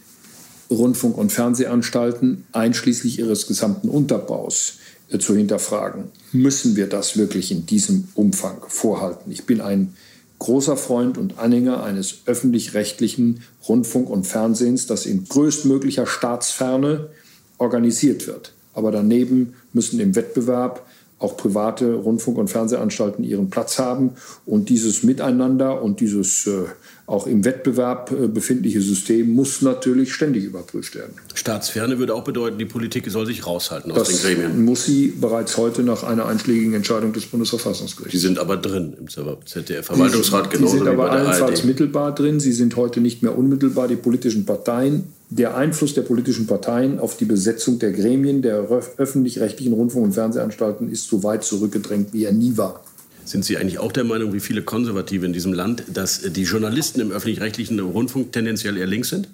Rundfunk- 0.68 1.16
und 1.16 1.30
Fernsehanstalten, 1.30 2.44
einschließlich 2.50 3.20
ihres 3.20 3.46
gesamten 3.46 3.88
Unterbaus, 3.88 4.78
äh, 5.10 5.18
zu 5.18 5.36
hinterfragen. 5.36 6.06
Müssen 6.32 6.74
wir 6.74 6.88
das 6.88 7.16
wirklich 7.16 7.52
in 7.52 7.64
diesem 7.64 8.08
Umfang 8.14 8.56
vorhalten? 8.66 9.30
Ich 9.30 9.44
bin 9.44 9.60
ein 9.60 9.94
großer 10.40 10.76
Freund 10.76 11.16
und 11.16 11.38
Anhänger 11.38 11.84
eines 11.84 12.22
öffentlich-rechtlichen 12.26 13.42
Rundfunk- 13.68 14.10
und 14.10 14.26
Fernsehens, 14.26 14.88
das 14.88 15.06
in 15.06 15.26
größtmöglicher 15.28 16.08
Staatsferne 16.08 17.10
organisiert 17.58 18.26
wird. 18.26 18.52
Aber 18.74 18.90
daneben 18.90 19.54
müssen 19.72 20.00
im 20.00 20.14
Wettbewerb 20.14 20.82
auch 21.22 21.36
private 21.36 21.94
Rundfunk- 21.94 22.38
und 22.38 22.48
Fernsehanstalten 22.48 23.24
ihren 23.24 23.48
Platz 23.48 23.78
haben. 23.78 24.10
Und 24.44 24.68
dieses 24.68 25.02
Miteinander 25.02 25.82
und 25.82 26.00
dieses 26.00 26.46
äh, 26.46 26.64
auch 27.06 27.26
im 27.26 27.44
Wettbewerb 27.44 28.10
äh, 28.10 28.26
befindliche 28.26 28.80
System 28.80 29.30
muss 29.30 29.62
natürlich 29.62 30.12
ständig 30.12 30.44
überprüft 30.44 30.94
werden. 30.94 31.12
Staatsferne 31.34 31.98
würde 31.98 32.14
auch 32.14 32.24
bedeuten, 32.24 32.58
die 32.58 32.64
Politik 32.64 33.08
soll 33.10 33.26
sich 33.26 33.46
raushalten 33.46 33.92
aus 33.92 34.08
den 34.08 34.16
Das 34.16 34.22
Gremien. 34.22 34.64
muss 34.64 34.84
sie 34.84 35.08
bereits 35.08 35.56
heute 35.56 35.82
nach 35.82 36.02
einer 36.02 36.26
einschlägigen 36.26 36.74
Entscheidung 36.74 37.12
des 37.12 37.26
Bundesverfassungsgerichts. 37.26 38.12
Die 38.12 38.18
sind 38.18 38.38
aber 38.38 38.56
drin 38.56 38.94
im 38.98 39.08
ZDF-Verwaltungsrat 39.08 40.50
genauso 40.50 40.76
sind 40.78 40.86
wie 40.86 40.90
aber 40.90 41.10
allenfalls 41.10 41.64
mittelbar 41.64 42.14
drin. 42.14 42.40
Sie 42.40 42.52
sind 42.52 42.76
heute 42.76 43.00
nicht 43.00 43.22
mehr 43.22 43.36
unmittelbar 43.36 43.88
die 43.88 43.96
politischen 43.96 44.44
Parteien. 44.44 45.04
Der 45.34 45.56
Einfluss 45.56 45.94
der 45.94 46.02
politischen 46.02 46.46
Parteien 46.46 46.98
auf 46.98 47.16
die 47.16 47.24
Besetzung 47.24 47.78
der 47.78 47.92
Gremien 47.92 48.42
der 48.42 48.68
öffentlich-rechtlichen 48.98 49.72
Rundfunk- 49.72 50.04
und 50.04 50.12
Fernsehanstalten 50.12 50.90
ist 50.90 51.08
so 51.08 51.22
weit 51.22 51.42
zurückgedrängt, 51.42 52.12
wie 52.12 52.24
er 52.24 52.32
nie 52.32 52.58
war. 52.58 52.84
Sind 53.24 53.42
Sie 53.42 53.56
eigentlich 53.56 53.78
auch 53.78 53.92
der 53.92 54.04
Meinung, 54.04 54.34
wie 54.34 54.40
viele 54.40 54.60
Konservative 54.60 55.24
in 55.24 55.32
diesem 55.32 55.54
Land, 55.54 55.84
dass 55.90 56.20
die 56.20 56.42
Journalisten 56.42 57.00
im 57.00 57.12
öffentlich-rechtlichen 57.12 57.80
Rundfunk 57.80 58.32
tendenziell 58.32 58.76
eher 58.76 58.86
links 58.86 59.08
sind? 59.08 59.26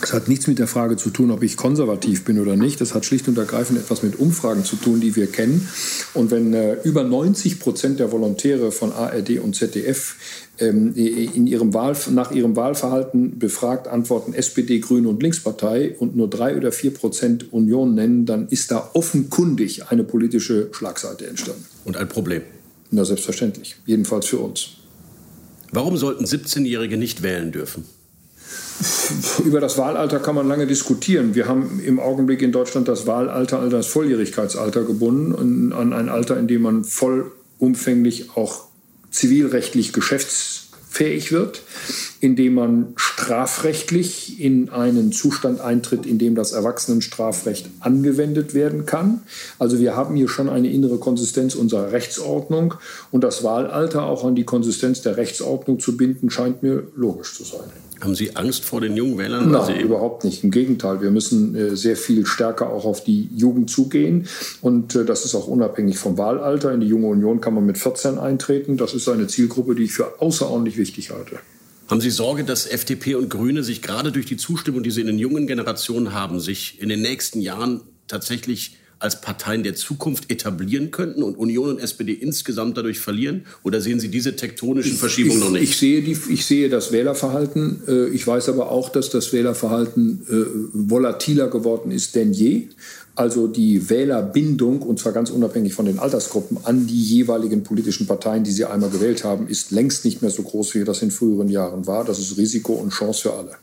Das 0.00 0.12
hat 0.12 0.28
nichts 0.28 0.46
mit 0.46 0.58
der 0.58 0.66
Frage 0.66 0.96
zu 0.96 1.10
tun, 1.10 1.30
ob 1.30 1.42
ich 1.42 1.56
konservativ 1.56 2.24
bin 2.24 2.38
oder 2.38 2.56
nicht. 2.56 2.80
Das 2.80 2.94
hat 2.94 3.04
schlicht 3.04 3.28
und 3.28 3.38
ergreifend 3.38 3.78
etwas 3.78 4.02
mit 4.02 4.18
Umfragen 4.18 4.64
zu 4.64 4.76
tun, 4.76 5.00
die 5.00 5.16
wir 5.16 5.26
kennen. 5.26 5.68
Und 6.14 6.30
wenn 6.30 6.52
äh, 6.52 6.74
über 6.84 7.02
90 7.02 7.58
Prozent 7.60 7.98
der 7.98 8.12
Volontäre 8.12 8.72
von 8.72 8.92
ARD 8.92 9.38
und 9.38 9.56
ZDF 9.56 10.16
ähm, 10.58 10.94
in 10.94 11.46
ihrem 11.46 11.72
Wahl, 11.72 11.96
nach 12.10 12.30
ihrem 12.30 12.56
Wahlverhalten 12.56 13.38
befragt 13.38 13.88
antworten 13.88 14.34
SPD, 14.34 14.80
Grüne 14.80 15.08
und 15.08 15.22
Linkspartei 15.22 15.96
und 15.98 16.14
nur 16.14 16.28
drei 16.28 16.56
oder 16.56 16.72
vier 16.72 16.92
Prozent 16.92 17.52
Union 17.52 17.94
nennen, 17.94 18.26
dann 18.26 18.48
ist 18.48 18.70
da 18.70 18.90
offenkundig 18.92 19.88
eine 19.88 20.04
politische 20.04 20.68
Schlagseite 20.72 21.26
entstanden. 21.26 21.64
Und 21.84 21.96
ein 21.96 22.08
Problem. 22.08 22.42
Na, 22.90 23.04
selbstverständlich. 23.04 23.76
Jedenfalls 23.86 24.26
für 24.26 24.38
uns. 24.38 24.68
Warum 25.72 25.96
sollten 25.96 26.24
17-Jährige 26.24 26.96
nicht 26.96 27.22
wählen 27.22 27.50
dürfen? 27.50 27.84
Über 29.44 29.60
das 29.60 29.78
Wahlalter 29.78 30.18
kann 30.18 30.34
man 30.34 30.48
lange 30.48 30.66
diskutieren. 30.66 31.34
Wir 31.34 31.48
haben 31.48 31.80
im 31.80 31.98
Augenblick 31.98 32.42
in 32.42 32.52
Deutschland 32.52 32.88
das 32.88 33.06
Wahlalter 33.06 33.60
an 33.60 33.70
das 33.70 33.86
Volljährigkeitsalter 33.86 34.84
gebunden, 34.84 35.72
an 35.72 35.92
ein 35.92 36.08
Alter, 36.08 36.38
in 36.38 36.46
dem 36.46 36.62
man 36.62 36.84
vollumfänglich 36.84 38.30
auch 38.36 38.64
zivilrechtlich 39.10 39.92
geschäftsfähig 39.92 41.32
wird, 41.32 41.62
indem 42.20 42.54
man 42.54 42.92
strafrechtlich 42.96 44.40
in 44.40 44.68
einen 44.68 45.10
Zustand 45.12 45.60
eintritt, 45.60 46.04
in 46.04 46.18
dem 46.18 46.34
das 46.34 46.52
Erwachsenenstrafrecht 46.52 47.70
angewendet 47.80 48.52
werden 48.52 48.84
kann. 48.84 49.22
Also 49.58 49.78
wir 49.78 49.96
haben 49.96 50.16
hier 50.16 50.28
schon 50.28 50.50
eine 50.50 50.70
innere 50.70 50.98
Konsistenz 50.98 51.54
unserer 51.54 51.92
Rechtsordnung 51.92 52.74
und 53.10 53.24
das 53.24 53.42
Wahlalter 53.42 54.04
auch 54.04 54.24
an 54.24 54.34
die 54.34 54.44
Konsistenz 54.44 55.00
der 55.00 55.16
Rechtsordnung 55.16 55.80
zu 55.80 55.96
binden, 55.96 56.30
scheint 56.30 56.62
mir 56.62 56.86
logisch 56.94 57.34
zu 57.34 57.44
sein. 57.44 57.70
Haben 58.00 58.14
Sie 58.14 58.36
Angst 58.36 58.64
vor 58.64 58.80
den 58.80 58.96
jungen 58.96 59.16
Wählern? 59.16 59.50
Nein, 59.50 59.80
überhaupt 59.80 60.24
nicht. 60.24 60.44
Im 60.44 60.50
Gegenteil, 60.50 61.00
wir 61.00 61.10
müssen 61.10 61.54
äh, 61.54 61.76
sehr 61.76 61.96
viel 61.96 62.26
stärker 62.26 62.70
auch 62.70 62.84
auf 62.84 63.02
die 63.02 63.30
Jugend 63.34 63.70
zugehen. 63.70 64.28
Und 64.60 64.94
äh, 64.94 65.04
das 65.04 65.24
ist 65.24 65.34
auch 65.34 65.48
unabhängig 65.48 65.98
vom 65.98 66.18
Wahlalter. 66.18 66.72
In 66.72 66.80
die 66.80 66.88
Junge 66.88 67.06
Union 67.06 67.40
kann 67.40 67.54
man 67.54 67.64
mit 67.64 67.78
14 67.78 68.18
eintreten. 68.18 68.76
Das 68.76 68.92
ist 68.92 69.08
eine 69.08 69.28
Zielgruppe, 69.28 69.74
die 69.74 69.84
ich 69.84 69.92
für 69.92 70.20
außerordentlich 70.20 70.76
wichtig 70.76 71.10
halte. 71.10 71.38
Haben 71.88 72.00
Sie 72.00 72.10
Sorge, 72.10 72.44
dass 72.44 72.66
FDP 72.66 73.14
und 73.14 73.30
Grüne 73.30 73.62
sich 73.62 73.80
gerade 73.80 74.12
durch 74.12 74.26
die 74.26 74.36
Zustimmung, 74.36 74.82
die 74.82 74.90
sie 74.90 75.00
in 75.00 75.06
den 75.06 75.18
jungen 75.18 75.46
Generationen 75.46 76.12
haben, 76.12 76.40
sich 76.40 76.80
in 76.82 76.88
den 76.88 77.00
nächsten 77.00 77.40
Jahren 77.40 77.80
tatsächlich 78.08 78.76
als 78.98 79.20
Parteien 79.20 79.62
der 79.62 79.74
Zukunft 79.74 80.30
etablieren 80.30 80.90
könnten 80.90 81.22
und 81.22 81.36
Union 81.36 81.70
und 81.70 81.78
SPD 81.80 82.12
insgesamt 82.12 82.76
dadurch 82.76 83.00
verlieren? 83.00 83.44
Oder 83.62 83.80
sehen 83.80 84.00
Sie 84.00 84.08
diese 84.08 84.36
tektonischen 84.36 84.96
Verschiebungen 84.96 85.40
noch 85.40 85.50
nicht? 85.50 85.64
Ich 85.64 85.76
sehe, 85.76 86.02
die, 86.02 86.16
ich 86.30 86.46
sehe 86.46 86.68
das 86.68 86.92
Wählerverhalten. 86.92 87.82
Äh, 87.86 88.08
ich 88.08 88.26
weiß 88.26 88.48
aber 88.48 88.70
auch, 88.70 88.88
dass 88.88 89.10
das 89.10 89.32
Wählerverhalten 89.32 90.22
äh, 90.28 90.34
volatiler 90.72 91.48
geworden 91.48 91.90
ist 91.90 92.14
denn 92.14 92.32
je. 92.32 92.68
Also 93.14 93.46
die 93.46 93.88
Wählerbindung, 93.88 94.82
und 94.82 94.98
zwar 94.98 95.12
ganz 95.12 95.30
unabhängig 95.30 95.72
von 95.72 95.86
den 95.86 95.98
Altersgruppen, 95.98 96.58
an 96.64 96.86
die 96.86 97.02
jeweiligen 97.02 97.62
politischen 97.62 98.06
Parteien, 98.06 98.44
die 98.44 98.52
sie 98.52 98.66
einmal 98.66 98.90
gewählt 98.90 99.24
haben, 99.24 99.48
ist 99.48 99.70
längst 99.70 100.04
nicht 100.04 100.20
mehr 100.20 100.30
so 100.30 100.42
groß, 100.42 100.74
wie 100.74 100.84
das 100.84 101.00
in 101.00 101.10
früheren 101.10 101.48
Jahren 101.48 101.86
war. 101.86 102.04
Das 102.04 102.18
ist 102.18 102.36
Risiko 102.36 102.74
und 102.74 102.90
Chance 102.90 103.22
für 103.22 103.32
alle. 103.32 103.56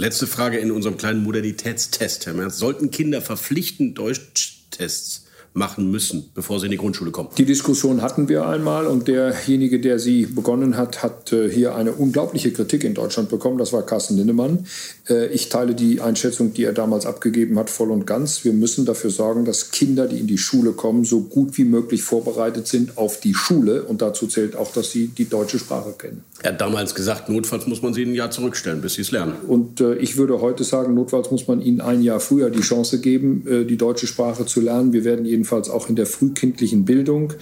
Letzte 0.00 0.26
Frage 0.26 0.56
in 0.56 0.70
unserem 0.70 0.96
kleinen 0.96 1.22
Modernitätstest, 1.22 2.24
Herr 2.24 2.32
Merz. 2.32 2.56
Sollten 2.56 2.90
Kinder 2.90 3.20
verpflichtend 3.20 3.98
Deutsch 3.98 4.62
Tests 4.70 5.26
machen 5.52 5.90
müssen, 5.90 6.30
bevor 6.34 6.60
sie 6.60 6.66
in 6.66 6.70
die 6.70 6.76
Grundschule 6.76 7.10
kommen. 7.10 7.30
Die 7.36 7.44
Diskussion 7.44 8.02
hatten 8.02 8.28
wir 8.28 8.46
einmal 8.46 8.86
und 8.86 9.08
derjenige, 9.08 9.80
der 9.80 9.98
sie 9.98 10.26
begonnen 10.26 10.76
hat, 10.76 11.02
hat 11.02 11.32
äh, 11.32 11.50
hier 11.50 11.74
eine 11.74 11.92
unglaubliche 11.92 12.52
Kritik 12.52 12.84
in 12.84 12.94
Deutschland 12.94 13.28
bekommen. 13.28 13.58
Das 13.58 13.72
war 13.72 13.82
Carsten 13.82 14.16
Lindemann. 14.16 14.66
Äh, 15.08 15.26
ich 15.28 15.48
teile 15.48 15.74
die 15.74 16.00
Einschätzung, 16.00 16.54
die 16.54 16.64
er 16.64 16.72
damals 16.72 17.04
abgegeben 17.04 17.58
hat, 17.58 17.68
voll 17.68 17.90
und 17.90 18.06
ganz. 18.06 18.44
Wir 18.44 18.52
müssen 18.52 18.84
dafür 18.84 19.10
sorgen, 19.10 19.44
dass 19.44 19.72
Kinder, 19.72 20.06
die 20.06 20.20
in 20.20 20.28
die 20.28 20.38
Schule 20.38 20.72
kommen, 20.72 21.04
so 21.04 21.22
gut 21.22 21.58
wie 21.58 21.64
möglich 21.64 22.02
vorbereitet 22.02 22.68
sind 22.68 22.96
auf 22.96 23.18
die 23.18 23.34
Schule. 23.34 23.82
Und 23.82 24.02
dazu 24.02 24.28
zählt 24.28 24.54
auch, 24.54 24.72
dass 24.72 24.92
sie 24.92 25.08
die 25.08 25.28
deutsche 25.28 25.58
Sprache 25.58 25.94
kennen. 25.98 26.22
Er 26.42 26.52
hat 26.52 26.60
damals 26.60 26.94
gesagt, 26.94 27.28
notfalls 27.28 27.66
muss 27.66 27.82
man 27.82 27.92
sie 27.92 28.04
ein 28.04 28.14
Jahr 28.14 28.30
zurückstellen, 28.30 28.80
bis 28.80 28.94
sie 28.94 29.02
es 29.02 29.10
lernen. 29.10 29.34
Und 29.48 29.80
äh, 29.80 29.96
ich 29.96 30.16
würde 30.16 30.40
heute 30.40 30.62
sagen, 30.62 30.94
notfalls 30.94 31.32
muss 31.32 31.48
man 31.48 31.60
ihnen 31.60 31.80
ein 31.80 32.02
Jahr 32.02 32.20
früher 32.20 32.50
die 32.50 32.60
Chance 32.60 33.00
geben, 33.00 33.44
die 33.68 33.76
deutsche 33.76 34.06
Sprache 34.06 34.46
zu 34.46 34.60
lernen. 34.60 34.92
Wir 34.92 35.04
werden 35.04 35.24
jedenfalls 35.40 35.70
auch 35.70 35.88
in 35.88 35.96
der 35.96 36.04
frühkindlichen 36.04 36.84
Bildung, 36.84 37.32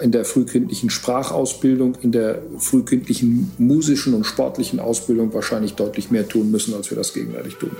in 0.00 0.12
der 0.12 0.24
frühkindlichen 0.24 0.90
Sprachausbildung, 0.90 1.96
in 2.02 2.12
der 2.12 2.40
frühkindlichen 2.58 3.50
musischen 3.58 4.14
und 4.14 4.24
sportlichen 4.24 4.78
Ausbildung 4.78 5.34
wahrscheinlich 5.34 5.74
deutlich 5.74 6.12
mehr 6.12 6.28
tun 6.28 6.52
müssen, 6.52 6.74
als 6.74 6.88
wir 6.90 6.96
das 6.96 7.12
gegenwärtig 7.12 7.56
tun. 7.56 7.72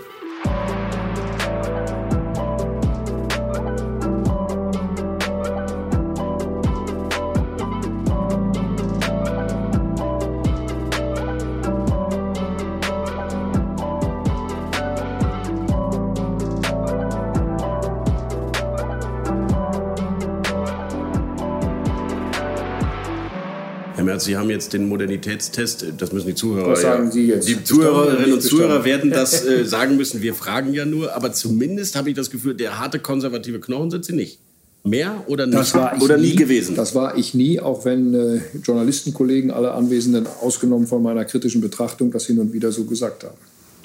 Sie 24.28 24.36
haben 24.36 24.50
jetzt 24.50 24.74
den 24.74 24.86
Modernitätstest, 24.90 25.86
das 25.96 26.12
müssen 26.12 26.26
die 26.26 26.34
Zuhörer. 26.34 26.72
Was 26.72 26.82
sagen 26.82 27.10
Sie 27.10 27.28
jetzt? 27.28 27.48
Die 27.48 27.64
Zuhörerinnen 27.64 28.34
und 28.34 28.42
Zuhörer 28.42 28.84
werden 28.84 29.10
das 29.10 29.42
äh, 29.42 29.64
sagen 29.64 29.96
müssen. 29.96 30.20
Wir 30.20 30.34
fragen 30.34 30.74
ja 30.74 30.84
nur, 30.84 31.14
aber 31.14 31.32
zumindest 31.32 31.96
habe 31.96 32.10
ich 32.10 32.14
das 32.14 32.28
Gefühl, 32.28 32.54
der 32.54 32.78
harte 32.78 32.98
konservative 32.98 33.58
Knochen 33.58 33.90
sind 33.90 34.04
Sie 34.04 34.12
nicht. 34.12 34.38
Mehr 34.84 35.24
oder 35.28 35.46
nicht? 35.46 35.58
Das 35.58 35.72
war 35.72 35.96
ich 35.96 36.02
oder 36.02 36.18
nie, 36.18 36.32
nie 36.32 36.36
gewesen? 36.36 36.76
Das 36.76 36.94
war 36.94 37.16
ich 37.16 37.32
nie, 37.32 37.58
auch 37.58 37.86
wenn 37.86 38.12
äh, 38.12 38.40
Journalistenkollegen, 38.62 39.50
alle 39.50 39.72
Anwesenden, 39.72 40.26
ausgenommen 40.42 40.86
von 40.86 41.02
meiner 41.02 41.24
kritischen 41.24 41.62
Betrachtung, 41.62 42.10
das 42.10 42.26
hin 42.26 42.38
und 42.38 42.52
wieder 42.52 42.70
so 42.70 42.84
gesagt 42.84 43.24
haben. 43.24 43.38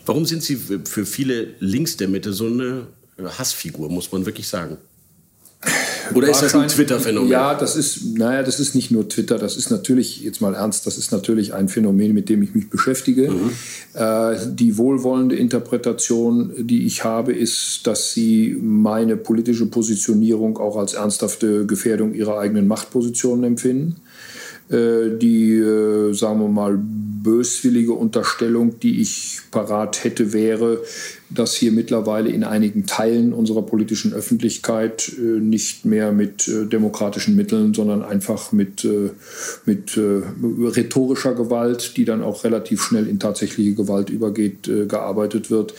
Warum 0.05 0.25
sind 0.25 0.43
Sie 0.43 0.57
für 0.57 1.05
viele 1.05 1.51
links 1.59 1.95
der 1.95 2.09
Mitte 2.09 2.33
so 2.33 2.47
eine 2.47 2.87
Hassfigur, 3.17 3.89
muss 3.89 4.11
man 4.11 4.25
wirklich 4.25 4.49
sagen? 4.49 4.75
Oder 6.13 6.29
ist 6.29 6.41
das 6.41 6.55
ein 6.55 6.67
Twitter-Phänomen? 6.67 7.29
Ja, 7.29 7.55
das 7.55 7.75
ist, 7.75 8.17
naja, 8.17 8.43
das 8.43 8.59
ist 8.59 8.75
nicht 8.75 8.91
nur 8.91 9.07
Twitter, 9.07 9.37
das 9.37 9.57
ist 9.57 9.69
natürlich, 9.69 10.21
jetzt 10.21 10.41
mal 10.41 10.53
ernst, 10.55 10.85
das 10.85 10.97
ist 10.97 11.11
natürlich 11.11 11.53
ein 11.53 11.69
Phänomen, 11.69 12.13
mit 12.13 12.29
dem 12.29 12.43
ich 12.43 12.53
mich 12.53 12.69
beschäftige. 12.69 13.29
Mhm. 13.31 13.51
Äh, 13.93 14.37
die 14.53 14.77
wohlwollende 14.77 15.35
Interpretation, 15.35 16.51
die 16.57 16.85
ich 16.85 17.03
habe, 17.03 17.33
ist, 17.33 17.81
dass 17.85 18.13
sie 18.13 18.57
meine 18.61 19.17
politische 19.17 19.67
Positionierung 19.67 20.57
auch 20.57 20.77
als 20.77 20.93
ernsthafte 20.93 21.65
Gefährdung 21.65 22.13
ihrer 22.13 22.39
eigenen 22.39 22.67
Machtpositionen 22.67 23.43
empfinden. 23.43 23.97
Äh, 24.69 25.17
die, 25.17 25.55
äh, 25.55 26.13
sagen 26.13 26.39
wir 26.39 26.47
mal, 26.47 26.79
böswillige 26.81 27.93
Unterstellung, 27.93 28.79
die 28.79 29.01
ich 29.01 29.39
parat 29.51 30.03
hätte, 30.03 30.33
wäre, 30.33 30.81
dass 31.33 31.55
hier 31.55 31.71
mittlerweile 31.71 32.29
in 32.29 32.43
einigen 32.43 32.85
Teilen 32.85 33.33
unserer 33.33 33.61
politischen 33.61 34.13
Öffentlichkeit 34.13 35.11
äh, 35.17 35.39
nicht 35.39 35.85
mehr 35.85 36.11
mit 36.11 36.47
äh, 36.47 36.65
demokratischen 36.65 37.35
Mitteln, 37.35 37.73
sondern 37.73 38.03
einfach 38.03 38.51
mit, 38.51 38.85
äh, 38.85 39.09
mit 39.65 39.97
äh, 39.97 40.21
rhetorischer 40.41 41.33
Gewalt, 41.33 41.97
die 41.97 42.05
dann 42.05 42.21
auch 42.21 42.43
relativ 42.43 42.81
schnell 42.81 43.07
in 43.07 43.19
tatsächliche 43.19 43.73
Gewalt 43.73 44.09
übergeht, 44.09 44.67
äh, 44.67 44.85
gearbeitet 44.85 45.49
wird. 45.49 45.73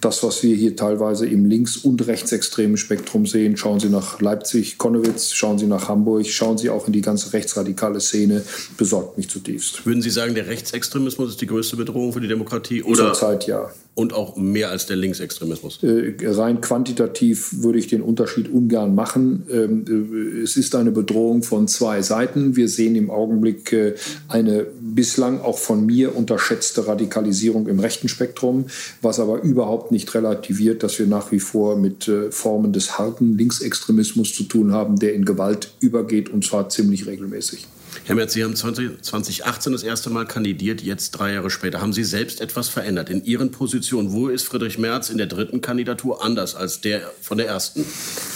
Das, 0.00 0.22
was 0.22 0.42
wir 0.42 0.54
hier 0.54 0.76
teilweise 0.76 1.26
im 1.26 1.44
links- 1.44 1.76
und 1.76 2.06
rechtsextremen 2.06 2.76
Spektrum 2.76 3.26
sehen, 3.26 3.56
schauen 3.56 3.80
Sie 3.80 3.88
nach 3.88 4.20
Leipzig, 4.20 4.78
Konnewitz, 4.78 5.32
schauen 5.32 5.58
Sie 5.58 5.66
nach 5.66 5.88
Hamburg, 5.88 6.26
schauen 6.26 6.58
Sie 6.58 6.70
auch 6.70 6.86
in 6.86 6.92
die 6.92 7.02
ganze 7.02 7.32
rechtsradikale 7.32 8.00
Szene, 8.00 8.42
besorgt 8.76 9.18
mich 9.18 9.28
zutiefst. 9.28 9.84
Würden 9.86 10.02
Sie 10.02 10.10
sagen, 10.10 10.34
der 10.34 10.46
Rechtsextremismus 10.46 11.30
ist 11.30 11.40
die 11.40 11.46
größte 11.46 11.76
Bedrohung 11.76 12.12
für 12.12 12.20
die 12.20 12.28
Demokratie? 12.28 12.82
Oder? 12.82 13.12
Zurzeit 13.12 13.46
ja. 13.46 13.70
Und 14.00 14.14
auch 14.14 14.34
mehr 14.34 14.70
als 14.70 14.86
der 14.86 14.96
Linksextremismus? 14.96 15.82
Äh, 15.82 16.14
rein 16.22 16.62
quantitativ 16.62 17.62
würde 17.62 17.78
ich 17.78 17.86
den 17.86 18.00
Unterschied 18.00 18.50
ungern 18.50 18.94
machen. 18.94 19.46
Ähm, 19.52 19.84
äh, 19.86 20.40
es 20.40 20.56
ist 20.56 20.74
eine 20.74 20.90
Bedrohung 20.90 21.42
von 21.42 21.68
zwei 21.68 22.00
Seiten. 22.00 22.56
Wir 22.56 22.70
sehen 22.70 22.96
im 22.96 23.10
Augenblick 23.10 23.74
äh, 23.74 23.96
eine 24.26 24.64
bislang 24.80 25.42
auch 25.42 25.58
von 25.58 25.84
mir 25.84 26.16
unterschätzte 26.16 26.86
Radikalisierung 26.86 27.66
im 27.66 27.78
rechten 27.78 28.08
Spektrum, 28.08 28.68
was 29.02 29.20
aber 29.20 29.42
überhaupt 29.42 29.92
nicht 29.92 30.14
relativiert, 30.14 30.82
dass 30.82 30.98
wir 30.98 31.06
nach 31.06 31.30
wie 31.30 31.40
vor 31.40 31.76
mit 31.76 32.10
Formen 32.30 32.72
des 32.72 32.98
harten 32.98 33.36
Linksextremismus 33.36 34.34
zu 34.34 34.44
tun 34.44 34.72
haben, 34.72 34.98
der 34.98 35.12
in 35.12 35.26
Gewalt 35.26 35.74
übergeht 35.80 36.30
und 36.30 36.42
zwar 36.42 36.70
ziemlich 36.70 37.06
regelmäßig. 37.06 37.66
Herr 38.04 38.14
Merz, 38.14 38.32
Sie 38.32 38.42
haben 38.42 38.56
20, 38.56 39.02
2018 39.02 39.72
das 39.72 39.82
erste 39.82 40.10
Mal 40.10 40.26
kandidiert, 40.26 40.82
jetzt 40.82 41.12
drei 41.12 41.34
Jahre 41.34 41.50
später. 41.50 41.80
Haben 41.80 41.92
Sie 41.92 42.04
selbst 42.04 42.40
etwas 42.40 42.68
verändert 42.68 43.10
in 43.10 43.24
Ihren 43.24 43.50
Positionen? 43.50 44.12
Wo 44.12 44.28
ist 44.28 44.44
Friedrich 44.44 44.78
Merz 44.78 45.10
in 45.10 45.18
der 45.18 45.26
dritten 45.26 45.60
Kandidatur 45.60 46.24
anders 46.24 46.54
als 46.54 46.80
der 46.80 47.02
von 47.20 47.38
der 47.38 47.46
ersten? 47.46 47.84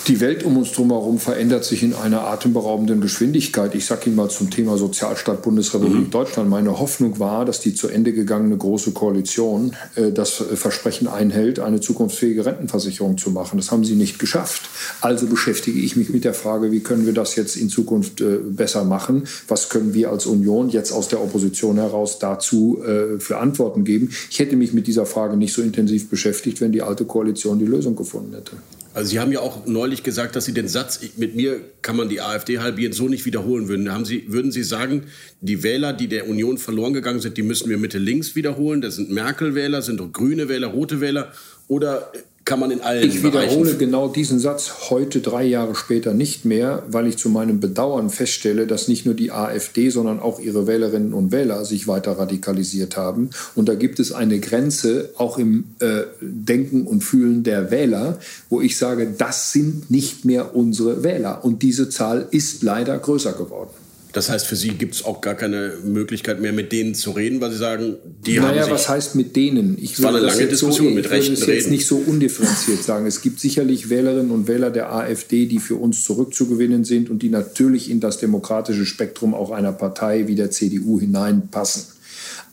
Die 0.07 0.21
Welt 0.21 0.45
um 0.45 0.57
uns 0.57 0.77
herum 0.77 1.19
verändert 1.19 1.65
sich 1.65 1.83
in 1.83 1.95
einer 1.95 2.27
atemberaubenden 2.27 3.01
Geschwindigkeit. 3.01 3.75
Ich 3.75 3.87
sage 3.87 4.07
Ihnen 4.07 4.17
mal 4.17 4.29
zum 4.29 4.51
Thema 4.51 4.77
Sozialstaat 4.77 5.43
Bundesrepublik 5.43 6.07
mhm. 6.07 6.11
Deutschland. 6.11 6.51
Meine 6.51 6.79
Hoffnung 6.79 7.19
war, 7.19 7.45
dass 7.45 7.61
die 7.61 7.75
zu 7.75 7.89
Ende 7.89 8.13
gegangene 8.13 8.57
Große 8.57 8.93
Koalition 8.93 9.75
äh, 9.95 10.13
das 10.13 10.31
Versprechen 10.31 11.09
einhält, 11.09 11.59
eine 11.59 11.81
zukunftsfähige 11.81 12.45
Rentenversicherung 12.45 13.19
zu 13.19 13.31
machen. 13.31 13.57
Das 13.57 13.71
haben 13.71 13.85
sie 13.85 13.95
nicht 13.95 14.19
geschafft. 14.19 14.69
Also 15.01 15.27
beschäftige 15.27 15.81
ich 15.81 15.97
mich 15.97 16.11
mit 16.11 16.25
der 16.25 16.35
Frage, 16.35 16.71
wie 16.71 16.81
können 16.81 17.07
wir 17.07 17.15
das 17.15 17.37
jetzt 17.37 17.57
in 17.57 17.69
Zukunft 17.69 18.21
äh, 18.21 18.39
besser 18.43 18.85
machen? 18.85 19.25
Was 19.49 19.69
können 19.69 19.95
wir 19.95 20.11
als 20.11 20.27
Union 20.27 20.69
jetzt 20.69 20.93
aus 20.93 21.09
der 21.09 21.23
Opposition 21.23 21.77
heraus 21.77 22.19
dazu 22.19 22.83
äh, 22.83 23.19
für 23.19 23.39
Antworten 23.39 23.85
geben? 23.85 24.11
Ich 24.31 24.39
hätte 24.39 24.57
mich 24.57 24.73
mit 24.73 24.87
dieser 24.87 25.07
Frage 25.07 25.37
nicht 25.37 25.53
so 25.53 25.63
intensiv 25.63 26.09
beschäftigt, 26.09 26.61
wenn 26.61 26.73
die 26.73 26.83
alte 26.83 27.05
Koalition 27.05 27.59
die 27.59 27.67
Lösung 27.67 27.97
gefunden 27.97 28.35
hätte. 28.35 28.53
Also 28.95 29.11
Sie 29.11 29.19
haben 29.19 29.33
ja 29.33 29.41
auch 29.41 29.67
neulich 29.67 30.05
gesagt, 30.05 30.37
dass 30.37 30.45
Sie 30.45 30.55
den 30.55 30.69
Satz, 30.69 31.01
mit 31.17 31.35
mir 31.35 31.61
kann 31.83 31.97
man 31.97 32.09
die 32.09 32.21
AfD 32.21 32.61
halbieren, 32.61 32.93
so 32.93 33.09
nicht 33.09 33.27
wiederholen 33.27 33.67
würden. 33.67 33.93
Haben 33.93 34.05
Sie, 34.05 34.25
würden 34.29 34.53
Sie 34.53 34.63
sagen, 34.63 35.03
die 35.41 35.65
Wähler, 35.65 35.93
die 35.93 36.07
der 36.07 36.29
Union 36.29 36.59
verloren 36.59 36.95
gegangen 36.95 37.21
sind, 37.21 37.37
die 37.37 37.43
müssen 37.43 37.69
wir 37.69 37.77
Mitte 37.77 37.99
links 37.99 38.37
wiederholen? 38.37 38.81
Das 38.81 38.95
sind 38.95 39.11
Merkel-Wähler, 39.11 39.83
sind 39.83 40.01
grüne 40.13 40.49
Wähler, 40.49 40.69
rote 40.69 41.01
Wähler? 41.01 41.33
Oder 41.67 42.13
kann 42.45 42.61
man 42.61 42.71
in 42.71 42.81
allen 42.81 43.09
Ich 43.09 43.23
wiederhole 43.23 43.63
Bereichen 43.63 43.79
genau 43.79 44.09
diesen 44.09 44.39
Satz 44.39 44.91
heute 44.91 45.21
drei 45.21 45.45
Jahre 45.45 45.75
später 45.75 46.13
nicht 46.13 46.45
mehr, 46.45 46.83
weil 46.89 47.07
ich 47.07 47.17
zu 47.17 47.31
meinem 47.31 47.61
Bedauern 47.61 48.11
feststelle, 48.11 48.67
dass 48.67 48.89
nicht 48.89 49.07
nur 49.07 49.15
die 49.15 49.33
AfD, 49.33 49.89
sondern 49.91 50.21
auch 50.21 50.41
ihre 50.41 50.67
Wählerinnen 50.67 51.15
und 51.15 51.33
Wähler 51.33 51.65
sich 51.65 51.89
weiter 51.89 52.13
radikalisiert 52.13 52.97
haben. 52.97 53.31
Und 53.55 53.69
da 53.69 53.75
gibt 53.75 53.99
es 53.99 54.13
eine 54.13 54.41
Grenze 54.41 55.11
auch 55.17 55.39
im 55.39 55.65
äh, 55.79 56.03
Denken 56.21 56.87
und 56.87 57.03
Fühlen 57.03 57.45
der 57.45 57.71
Wähler, 57.71 58.19
wo 58.51 58.61
ich 58.61 58.77
sage, 58.77 59.15
das 59.17 59.53
sind 59.53 59.91
nicht 59.91 60.25
mehr 60.25 60.55
unsere 60.55 61.03
Wähler. 61.03 61.45
Und 61.45 61.63
diese 61.63 61.89
Zahl 61.89 62.29
ist 62.31 62.63
leider 62.63 62.99
größer 62.99 63.33
geworden. 63.33 63.71
Das 64.15 64.31
heißt, 64.31 64.47
für 64.47 64.55
Sie 64.55 64.71
gibt 64.71 64.95
es 64.95 65.05
auch 65.05 65.21
gar 65.21 65.35
keine 65.35 65.73
Möglichkeit 65.85 66.41
mehr, 66.41 66.53
mit 66.53 66.71
denen 66.71 66.95
zu 66.95 67.11
reden, 67.11 67.41
weil 67.41 67.51
Sie 67.51 67.59
sagen, 67.59 67.97
die 68.25 68.37
naja, 68.37 68.49
haben 68.49 68.63
sich... 68.63 68.73
was 68.73 68.89
heißt 68.89 69.17
mit 69.17 69.35
denen? 69.35 69.77
Ich 69.81 69.99
würde 69.99 70.21
das 70.21 70.39
jetzt, 70.39 70.57
so, 70.57 70.69
mit 70.69 71.05
ich 71.05 71.11
würde 71.11 71.33
es 71.33 71.47
jetzt 71.47 71.69
nicht 71.69 71.87
so 71.87 71.97
undifferenziert 71.97 72.85
sagen. 72.85 73.07
Es 73.07 73.23
gibt 73.23 73.41
sicherlich 73.41 73.91
Wählerinnen 73.91 74.31
und 74.31 74.47
Wähler 74.47 74.71
der 74.71 74.93
AfD, 74.93 75.47
die 75.47 75.59
für 75.59 75.75
uns 75.75 76.05
zurückzugewinnen 76.05 76.85
sind 76.85 77.11
und 77.11 77.23
die 77.23 77.29
natürlich 77.29 77.91
in 77.91 77.99
das 77.99 78.19
demokratische 78.19 78.87
Spektrum 78.87 79.35
auch 79.35 79.51
einer 79.51 79.73
Partei 79.73 80.29
wie 80.29 80.37
der 80.37 80.53
CDU 80.53 81.01
hineinpassen. 81.01 81.94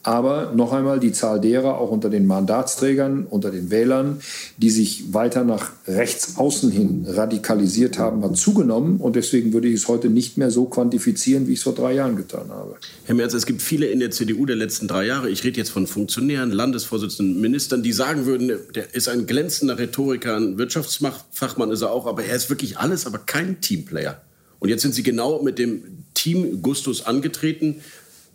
Aber 0.03 0.51
noch 0.55 0.73
einmal 0.73 0.99
die 0.99 1.11
Zahl 1.11 1.39
derer, 1.39 1.79
auch 1.79 1.91
unter 1.91 2.09
den 2.09 2.25
Mandatsträgern, 2.25 3.27
unter 3.29 3.51
den 3.51 3.69
Wählern, 3.69 4.19
die 4.57 4.71
sich 4.71 5.13
weiter 5.13 5.43
nach 5.43 5.71
rechts 5.87 6.37
außen 6.37 6.71
hin 6.71 7.05
radikalisiert 7.07 7.99
haben, 7.99 8.23
hat 8.23 8.35
zugenommen. 8.35 8.97
Und 8.97 9.15
deswegen 9.15 9.53
würde 9.53 9.67
ich 9.67 9.75
es 9.75 9.87
heute 9.87 10.09
nicht 10.09 10.37
mehr 10.37 10.49
so 10.49 10.65
quantifizieren, 10.65 11.47
wie 11.47 11.53
ich 11.53 11.59
es 11.59 11.63
vor 11.63 11.75
drei 11.75 11.93
Jahren 11.93 12.15
getan 12.15 12.49
habe. 12.49 12.77
Herr 13.05 13.15
Merz, 13.15 13.33
es 13.33 13.45
gibt 13.45 13.61
viele 13.61 13.87
in 13.87 13.99
der 13.99 14.09
CDU 14.09 14.45
der 14.47 14.55
letzten 14.55 14.87
drei 14.87 15.05
Jahre, 15.05 15.29
ich 15.29 15.43
rede 15.43 15.57
jetzt 15.57 15.69
von 15.69 15.85
Funktionären, 15.85 16.51
Landesvorsitzenden, 16.51 17.39
Ministern, 17.39 17.83
die 17.83 17.93
sagen 17.93 18.25
würden, 18.25 18.51
der 18.73 18.95
ist 18.95 19.07
ein 19.07 19.27
glänzender 19.27 19.77
Rhetoriker, 19.77 20.35
ein 20.35 20.57
Wirtschaftsfachmann 20.57 21.69
ist 21.71 21.81
er 21.81 21.91
auch, 21.91 22.07
aber 22.07 22.23
er 22.23 22.35
ist 22.35 22.49
wirklich 22.49 22.79
alles, 22.79 23.05
aber 23.05 23.19
kein 23.19 23.61
Teamplayer. 23.61 24.19
Und 24.59 24.69
jetzt 24.69 24.83
sind 24.83 24.93
Sie 24.93 25.01
genau 25.01 25.41
mit 25.41 25.57
dem 25.57 25.83
Team 26.13 26.61
Gustus 26.61 27.05
angetreten. 27.05 27.81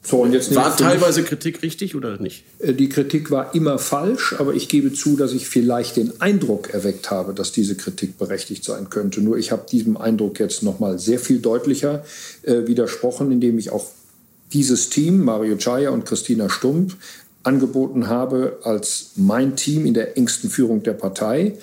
So, 0.06 0.18
und 0.22 0.32
jetzt 0.32 0.54
war 0.54 0.76
teilweise 0.76 1.24
Kritik 1.24 1.62
richtig 1.62 1.96
oder 1.96 2.16
nicht? 2.18 2.44
Äh, 2.60 2.74
die 2.74 2.88
Kritik 2.88 3.32
war 3.32 3.54
immer 3.56 3.78
falsch, 3.78 4.36
aber 4.38 4.54
ich 4.54 4.68
gebe 4.68 4.92
zu, 4.92 5.16
dass 5.16 5.32
ich 5.32 5.48
vielleicht 5.48 5.96
den 5.96 6.20
Eindruck 6.20 6.70
erweckt 6.72 7.10
habe, 7.10 7.34
dass 7.34 7.50
diese 7.50 7.74
Kritik 7.74 8.16
berechtigt 8.16 8.62
sein 8.62 8.88
könnte. 8.88 9.20
Nur 9.20 9.36
ich 9.36 9.50
habe 9.50 9.66
diesem 9.68 9.96
Eindruck 9.96 10.38
jetzt 10.38 10.62
noch 10.62 10.78
mal 10.78 11.00
sehr 11.00 11.18
viel 11.18 11.40
deutlicher 11.40 12.04
äh, 12.44 12.68
widersprochen, 12.68 13.32
indem 13.32 13.58
ich 13.58 13.70
auch 13.70 13.86
dieses 14.52 14.90
Team, 14.90 15.24
Mario 15.24 15.56
Chaya 15.56 15.90
und 15.90 16.04
Christina 16.04 16.48
Stump, 16.48 16.96
angeboten 17.42 18.08
habe 18.08 18.58
als 18.62 19.10
mein 19.16 19.56
Team 19.56 19.86
in 19.86 19.94
der 19.94 20.16
engsten 20.16 20.50
Führung 20.50 20.84
der 20.84 20.94
Partei 20.94 21.54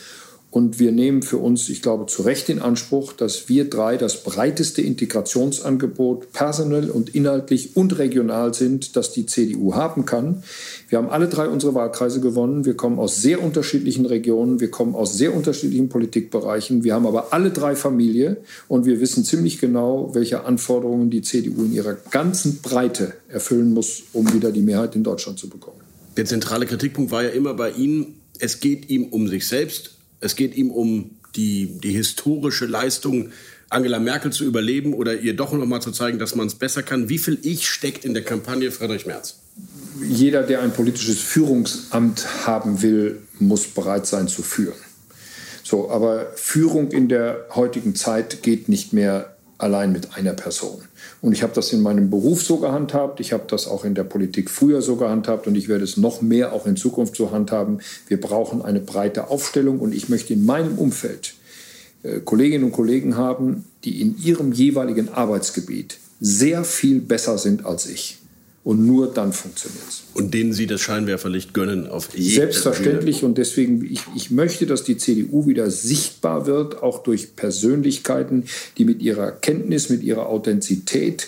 und 0.54 0.78
wir 0.78 0.92
nehmen 0.92 1.24
für 1.24 1.38
uns, 1.38 1.68
ich 1.70 1.82
glaube, 1.82 2.06
zu 2.06 2.22
Recht 2.22 2.48
in 2.48 2.60
Anspruch, 2.60 3.14
dass 3.14 3.50
wir 3.50 3.68
drei 3.68 3.98
das 3.98 4.22
breiteste 4.22 4.84
Integrationsangebot 4.84 6.32
personell 6.32 6.92
und 6.92 7.16
inhaltlich 7.16 7.76
und 7.76 7.98
regional 7.98 8.54
sind, 8.54 8.96
das 8.96 9.12
die 9.12 9.26
CDU 9.26 9.74
haben 9.74 10.06
kann. 10.06 10.44
Wir 10.90 11.00
haben 11.00 11.10
alle 11.10 11.28
drei 11.28 11.48
unsere 11.48 11.74
Wahlkreise 11.74 12.22
gewonnen. 12.22 12.66
Wir 12.66 12.78
kommen 12.78 13.00
aus 13.00 13.18
sehr 13.18 13.42
unterschiedlichen 13.42 14.06
Regionen. 14.06 14.60
Wir 14.60 14.70
kommen 14.70 14.94
aus 14.94 15.18
sehr 15.18 15.36
unterschiedlichen 15.36 15.90
Politikbereichen. 15.90 16.84
Wir 16.84 16.94
haben 16.94 17.08
aber 17.08 17.34
alle 17.34 17.50
drei 17.50 17.76
Familie 17.76 18.38
und 18.68 18.86
wir 18.86 19.00
wissen 19.00 19.24
ziemlich 19.24 19.58
genau, 19.58 20.14
welche 20.14 20.46
Anforderungen 20.46 21.10
die 21.10 21.24
CDU 21.24 21.64
in 21.64 21.74
ihrer 21.74 21.98
ganzen 22.12 22.62
Breite 22.62 23.14
erfüllen 23.28 23.74
muss, 23.74 24.04
um 24.14 24.32
wieder 24.32 24.52
die 24.52 24.62
Mehrheit 24.62 24.96
in 24.96 25.04
Deutschland 25.04 25.40
zu 25.40 25.50
bekommen. 25.50 25.80
Der 26.16 26.26
zentrale 26.26 26.68
Kritikpunkt 26.68 27.10
war 27.10 27.24
ja 27.24 27.30
immer 27.30 27.56
bei 27.56 27.72
Ihnen, 27.72 28.20
es 28.38 28.60
geht 28.60 28.90
ihm 28.90 29.06
um 29.06 29.28
sich 29.28 29.48
selbst 29.48 29.93
es 30.24 30.36
geht 30.36 30.56
ihm 30.56 30.72
um 30.72 31.12
die, 31.36 31.80
die 31.80 31.92
historische 31.92 32.66
Leistung, 32.66 33.32
Angela 33.70 34.00
Merkel 34.00 34.32
zu 34.32 34.46
überleben 34.46 34.94
oder 34.94 35.20
ihr 35.20 35.36
doch 35.36 35.52
noch 35.52 35.66
mal 35.66 35.82
zu 35.82 35.92
zeigen, 35.92 36.20
dass 36.20 36.36
man 36.36 36.48
es 36.48 36.56
besser 36.56 36.84
kann. 36.84 37.10
Wie 37.10 37.18
viel 37.18 37.40
Ich 37.42 37.68
steckt 37.68 38.06
in 38.06 38.14
der 38.14 38.24
Kampagne 38.24 38.72
Friedrich 38.72 39.06
Merz? 39.06 39.40
Jeder, 40.08 40.44
der 40.44 40.62
ein 40.62 40.72
politisches 40.72 41.20
Führungsamt 41.20 42.46
haben 42.46 42.82
will, 42.82 43.22
muss 43.40 43.66
bereit 43.66 44.06
sein 44.06 44.28
zu 44.28 44.44
führen. 44.44 44.78
So, 45.64 45.90
aber 45.90 46.32
Führung 46.36 46.92
in 46.92 47.10
der 47.10 47.48
heutigen 47.56 47.96
Zeit 47.96 48.44
geht 48.44 48.70
nicht 48.70 48.94
mehr 48.94 49.36
allein 49.58 49.92
mit 49.92 50.16
einer 50.16 50.34
Person. 50.34 50.84
Und 51.24 51.32
ich 51.32 51.42
habe 51.42 51.54
das 51.54 51.72
in 51.72 51.82
meinem 51.82 52.10
Beruf 52.10 52.44
so 52.44 52.58
gehandhabt, 52.58 53.22
ich 53.22 53.32
habe 53.32 53.46
das 53.48 53.66
auch 53.66 53.86
in 53.86 53.96
der 53.96 54.04
Politik 54.04 54.50
früher 54.50 54.82
so 54.82 54.98
gehandhabt 54.98 55.48
und 55.48 55.56
ich 55.56 55.70
werde 55.70 55.86
es 55.86 55.96
noch 55.96 56.22
mehr 56.22 56.52
auch 56.52 56.66
in 56.66 56.76
Zukunft 56.76 57.16
so 57.16 57.32
handhaben. 57.32 57.80
Wir 58.10 58.20
brauchen 58.20 58.62
eine 58.62 58.82
breite 58.82 59.30
Aufstellung 59.30 59.80
und 59.80 59.96
ich 59.96 60.10
möchte 60.10 60.34
in 60.34 60.44
meinem 60.44 60.78
Umfeld 60.78 61.36
äh, 62.04 62.20
Kolleginnen 62.20 62.66
und 62.66 62.74
Kollegen 62.74 63.16
haben, 63.16 63.64
die 63.86 64.02
in 64.02 64.18
ihrem 64.22 64.52
jeweiligen 64.52 65.14
Arbeitsgebiet 65.14 65.98
sehr 66.20 66.66
viel 66.66 67.00
besser 67.00 67.38
sind 67.38 67.66
als 67.66 67.86
ich. 67.86 68.18
Und 68.64 68.86
nur 68.86 69.14
dann 69.14 69.34
funktioniert 69.34 69.84
es. 69.90 70.04
Und 70.14 70.34
denen 70.34 70.54
Sie 70.54 70.68
das 70.68 70.80
Scheinwerferlicht 70.80 71.54
gönnen 71.54 71.86
auf 71.86 72.16
jeden 72.16 72.34
Selbstverständlich. 72.34 73.20
Fall. 73.20 73.30
Und 73.30 73.38
deswegen, 73.38 73.84
ich, 73.84 74.02
ich 74.16 74.32
möchte, 74.32 74.66
dass 74.66 74.84
die 74.84 74.98
CDU 74.98 75.48
wieder 75.48 75.70
sichtbar 75.70 76.46
wird, 76.46 76.82
auch 76.82 77.04
durch 77.04 77.36
Persönlichkeiten, 77.36 78.46
die 78.78 78.86
mit 78.86 79.02
ihrer 79.02 79.32
Kenntnis, 79.32 79.90
mit 79.90 80.02
ihrer 80.02 80.28
Authentizität 80.28 81.28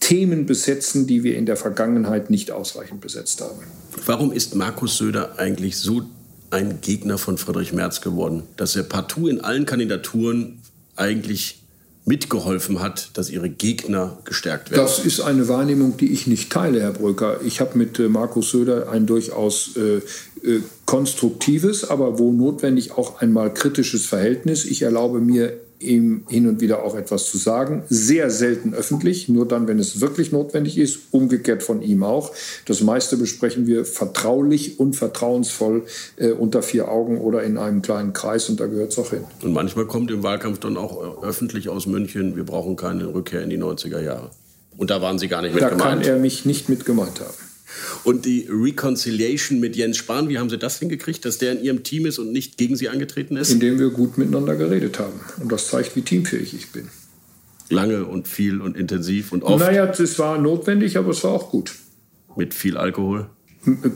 Themen 0.00 0.46
besetzen, 0.46 1.06
die 1.06 1.22
wir 1.22 1.36
in 1.36 1.46
der 1.46 1.56
Vergangenheit 1.56 2.28
nicht 2.28 2.50
ausreichend 2.50 3.00
besetzt 3.00 3.40
haben. 3.40 3.60
Warum 4.04 4.32
ist 4.32 4.56
Markus 4.56 4.98
Söder 4.98 5.38
eigentlich 5.38 5.76
so 5.76 6.02
ein 6.50 6.80
Gegner 6.80 7.16
von 7.18 7.38
Friedrich 7.38 7.72
Merz 7.72 8.00
geworden, 8.00 8.42
dass 8.56 8.74
er 8.74 8.82
partout 8.82 9.28
in 9.28 9.40
allen 9.40 9.64
Kandidaturen 9.64 10.60
eigentlich 10.96 11.61
mitgeholfen 12.04 12.80
hat, 12.80 13.10
dass 13.14 13.30
ihre 13.30 13.48
Gegner 13.48 14.18
gestärkt 14.24 14.70
werden. 14.70 14.82
Das 14.82 14.98
ist 14.98 15.20
eine 15.20 15.46
Wahrnehmung, 15.48 15.96
die 15.96 16.12
ich 16.12 16.26
nicht 16.26 16.50
teile, 16.50 16.80
Herr 16.80 16.92
Brücker. 16.92 17.40
Ich 17.44 17.60
habe 17.60 17.78
mit 17.78 17.98
äh, 17.98 18.08
Markus 18.08 18.50
Söder 18.50 18.90
ein 18.90 19.06
durchaus 19.06 19.76
äh, 19.76 19.98
äh, 20.44 20.60
konstruktives, 20.84 21.88
aber 21.88 22.18
wo 22.18 22.32
notwendig 22.32 22.92
auch 22.92 23.20
einmal 23.20 23.54
kritisches 23.54 24.06
Verhältnis. 24.06 24.64
Ich 24.64 24.82
erlaube 24.82 25.20
mir 25.20 25.60
ihm 25.82 26.24
hin 26.28 26.48
und 26.48 26.60
wieder 26.60 26.84
auch 26.84 26.96
etwas 26.96 27.26
zu 27.30 27.38
sagen. 27.38 27.82
Sehr 27.88 28.30
selten 28.30 28.74
öffentlich, 28.74 29.28
nur 29.28 29.46
dann, 29.46 29.68
wenn 29.68 29.78
es 29.78 30.00
wirklich 30.00 30.32
notwendig 30.32 30.78
ist. 30.78 30.98
Umgekehrt 31.10 31.62
von 31.62 31.82
ihm 31.82 32.02
auch. 32.02 32.32
Das 32.66 32.80
meiste 32.80 33.16
besprechen 33.16 33.66
wir 33.66 33.84
vertraulich 33.84 34.78
und 34.78 34.94
vertrauensvoll 34.94 35.84
äh, 36.16 36.30
unter 36.30 36.62
vier 36.62 36.88
Augen 36.88 37.18
oder 37.18 37.42
in 37.42 37.58
einem 37.58 37.82
kleinen 37.82 38.12
Kreis 38.12 38.48
und 38.48 38.60
da 38.60 38.66
gehört 38.66 38.92
es 38.92 38.98
auch 38.98 39.10
hin. 39.10 39.24
Und 39.42 39.52
manchmal 39.52 39.86
kommt 39.86 40.10
im 40.10 40.22
Wahlkampf 40.22 40.58
dann 40.60 40.76
auch 40.76 41.22
öffentlich 41.22 41.68
aus 41.68 41.86
München, 41.86 42.36
wir 42.36 42.44
brauchen 42.44 42.76
keine 42.76 43.12
Rückkehr 43.12 43.42
in 43.42 43.50
die 43.50 43.58
90er 43.58 44.00
Jahre. 44.00 44.30
Und 44.76 44.90
da 44.90 45.02
waren 45.02 45.18
Sie 45.18 45.28
gar 45.28 45.42
nicht 45.42 45.54
mit 45.54 45.62
da 45.62 45.68
gemeint. 45.68 45.84
Da 45.84 45.90
kann 45.90 46.02
er 46.02 46.18
mich 46.18 46.44
nicht 46.44 46.68
mit 46.68 46.84
gemeint 46.84 47.20
haben. 47.20 47.51
Und 48.04 48.24
die 48.24 48.48
Reconciliation 48.50 49.60
mit 49.60 49.76
Jens 49.76 49.96
Spahn, 49.96 50.28
wie 50.28 50.38
haben 50.38 50.50
Sie 50.50 50.58
das 50.58 50.78
hingekriegt, 50.78 51.24
dass 51.24 51.38
der 51.38 51.52
in 51.52 51.62
Ihrem 51.62 51.82
Team 51.82 52.06
ist 52.06 52.18
und 52.18 52.32
nicht 52.32 52.56
gegen 52.56 52.76
Sie 52.76 52.88
angetreten 52.88 53.36
ist? 53.36 53.50
Indem 53.50 53.78
wir 53.78 53.90
gut 53.90 54.18
miteinander 54.18 54.56
geredet 54.56 54.98
haben. 54.98 55.20
Und 55.40 55.52
das 55.52 55.68
zeigt, 55.68 55.94
wie 55.96 56.02
teamfähig 56.02 56.54
ich 56.54 56.72
bin. 56.72 56.88
Lange 57.68 58.04
und 58.04 58.28
viel 58.28 58.60
und 58.60 58.76
intensiv 58.76 59.32
und 59.32 59.44
oft? 59.44 59.64
Naja, 59.64 59.86
es 59.86 60.18
war 60.18 60.38
notwendig, 60.38 60.98
aber 60.98 61.10
es 61.10 61.24
war 61.24 61.30
auch 61.32 61.50
gut. 61.50 61.72
Mit 62.36 62.54
viel 62.54 62.76
Alkohol? 62.76 63.28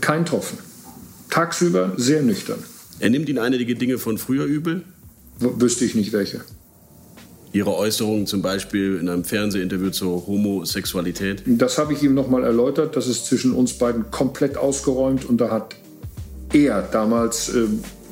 Kein 0.00 0.24
Tropfen. 0.24 0.58
Tagsüber 1.28 1.92
sehr 1.96 2.22
nüchtern. 2.22 2.58
Er 3.00 3.10
nimmt 3.10 3.28
Ihnen 3.28 3.38
einige 3.38 3.74
Dinge 3.74 3.98
von 3.98 4.16
früher 4.16 4.44
übel? 4.44 4.82
W 5.38 5.48
wüsste 5.60 5.84
ich 5.84 5.94
nicht 5.94 6.12
welche. 6.12 6.42
Ihre 7.52 7.74
Äußerungen 7.74 8.26
zum 8.26 8.42
Beispiel 8.42 8.98
in 9.00 9.08
einem 9.08 9.24
Fernsehinterview 9.24 9.90
zur 9.90 10.26
Homosexualität? 10.26 11.42
Das 11.46 11.78
habe 11.78 11.92
ich 11.92 12.02
ihm 12.02 12.14
nochmal 12.14 12.44
erläutert. 12.44 12.96
Das 12.96 13.06
ist 13.06 13.26
zwischen 13.26 13.52
uns 13.52 13.74
beiden 13.74 14.10
komplett 14.10 14.56
ausgeräumt. 14.56 15.24
Und 15.24 15.40
da 15.40 15.50
hat 15.50 15.74
er 16.52 16.82
damals 16.82 17.48
äh, 17.48 17.66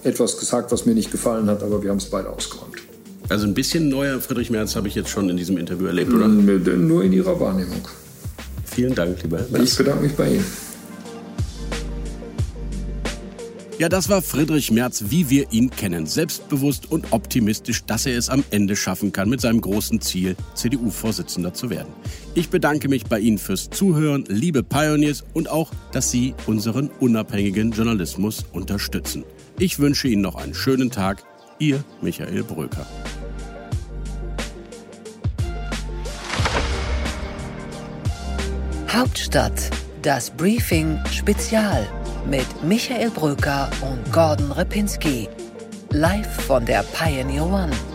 etwas 0.04 0.38
gesagt, 0.38 0.72
was 0.72 0.86
mir 0.86 0.94
nicht 0.94 1.10
gefallen 1.10 1.46
hat, 1.46 1.62
aber 1.62 1.82
wir 1.82 1.90
haben 1.90 1.98
es 1.98 2.06
beide 2.06 2.28
ausgeräumt. 2.30 2.76
Also 3.28 3.46
ein 3.46 3.54
bisschen 3.54 3.88
neuer 3.88 4.20
Friedrich 4.20 4.50
Merz 4.50 4.76
habe 4.76 4.88
ich 4.88 4.94
jetzt 4.94 5.08
schon 5.08 5.30
in 5.30 5.36
diesem 5.36 5.56
Interview 5.56 5.86
erlebt, 5.86 6.12
oder? 6.12 6.28
Nur 6.28 7.02
in 7.02 7.12
Ihrer 7.12 7.40
Wahrnehmung. 7.40 7.80
Vielen 8.66 8.94
Dank, 8.94 9.22
lieber 9.22 9.38
Herr 9.38 9.48
Merz. 9.50 9.72
Ich 9.72 9.78
bedanke 9.78 10.04
mich 10.04 10.12
bei 10.14 10.28
Ihnen. 10.34 10.44
Ja, 13.76 13.88
das 13.88 14.08
war 14.08 14.22
Friedrich 14.22 14.70
Merz, 14.70 15.04
wie 15.08 15.30
wir 15.30 15.50
ihn 15.50 15.68
kennen. 15.68 16.06
Selbstbewusst 16.06 16.92
und 16.92 17.12
optimistisch, 17.12 17.84
dass 17.84 18.06
er 18.06 18.16
es 18.16 18.30
am 18.30 18.44
Ende 18.52 18.76
schaffen 18.76 19.10
kann, 19.10 19.28
mit 19.28 19.40
seinem 19.40 19.60
großen 19.60 20.00
Ziel, 20.00 20.36
CDU-Vorsitzender 20.54 21.52
zu 21.54 21.70
werden. 21.70 21.92
Ich 22.34 22.50
bedanke 22.50 22.88
mich 22.88 23.06
bei 23.06 23.18
Ihnen 23.18 23.36
fürs 23.38 23.70
Zuhören, 23.70 24.26
liebe 24.28 24.62
Pioneers, 24.62 25.24
und 25.34 25.50
auch, 25.50 25.72
dass 25.90 26.12
Sie 26.12 26.34
unseren 26.46 26.88
unabhängigen 27.00 27.72
Journalismus 27.72 28.44
unterstützen. 28.52 29.24
Ich 29.58 29.80
wünsche 29.80 30.06
Ihnen 30.06 30.22
noch 30.22 30.36
einen 30.36 30.54
schönen 30.54 30.92
Tag. 30.92 31.24
Ihr 31.58 31.82
Michael 32.00 32.44
Bröker. 32.44 32.86
Hauptstadt, 38.88 39.70
das 40.02 40.30
Briefing 40.30 41.00
Spezial 41.10 41.88
mit 42.28 42.46
Michael 42.62 43.10
Bröker 43.10 43.68
und 43.80 44.12
Gordon 44.12 44.52
Repinski. 44.52 45.28
Live 45.90 46.46
von 46.46 46.64
der 46.64 46.82
Pioneer 46.82 47.44
One. 47.44 47.93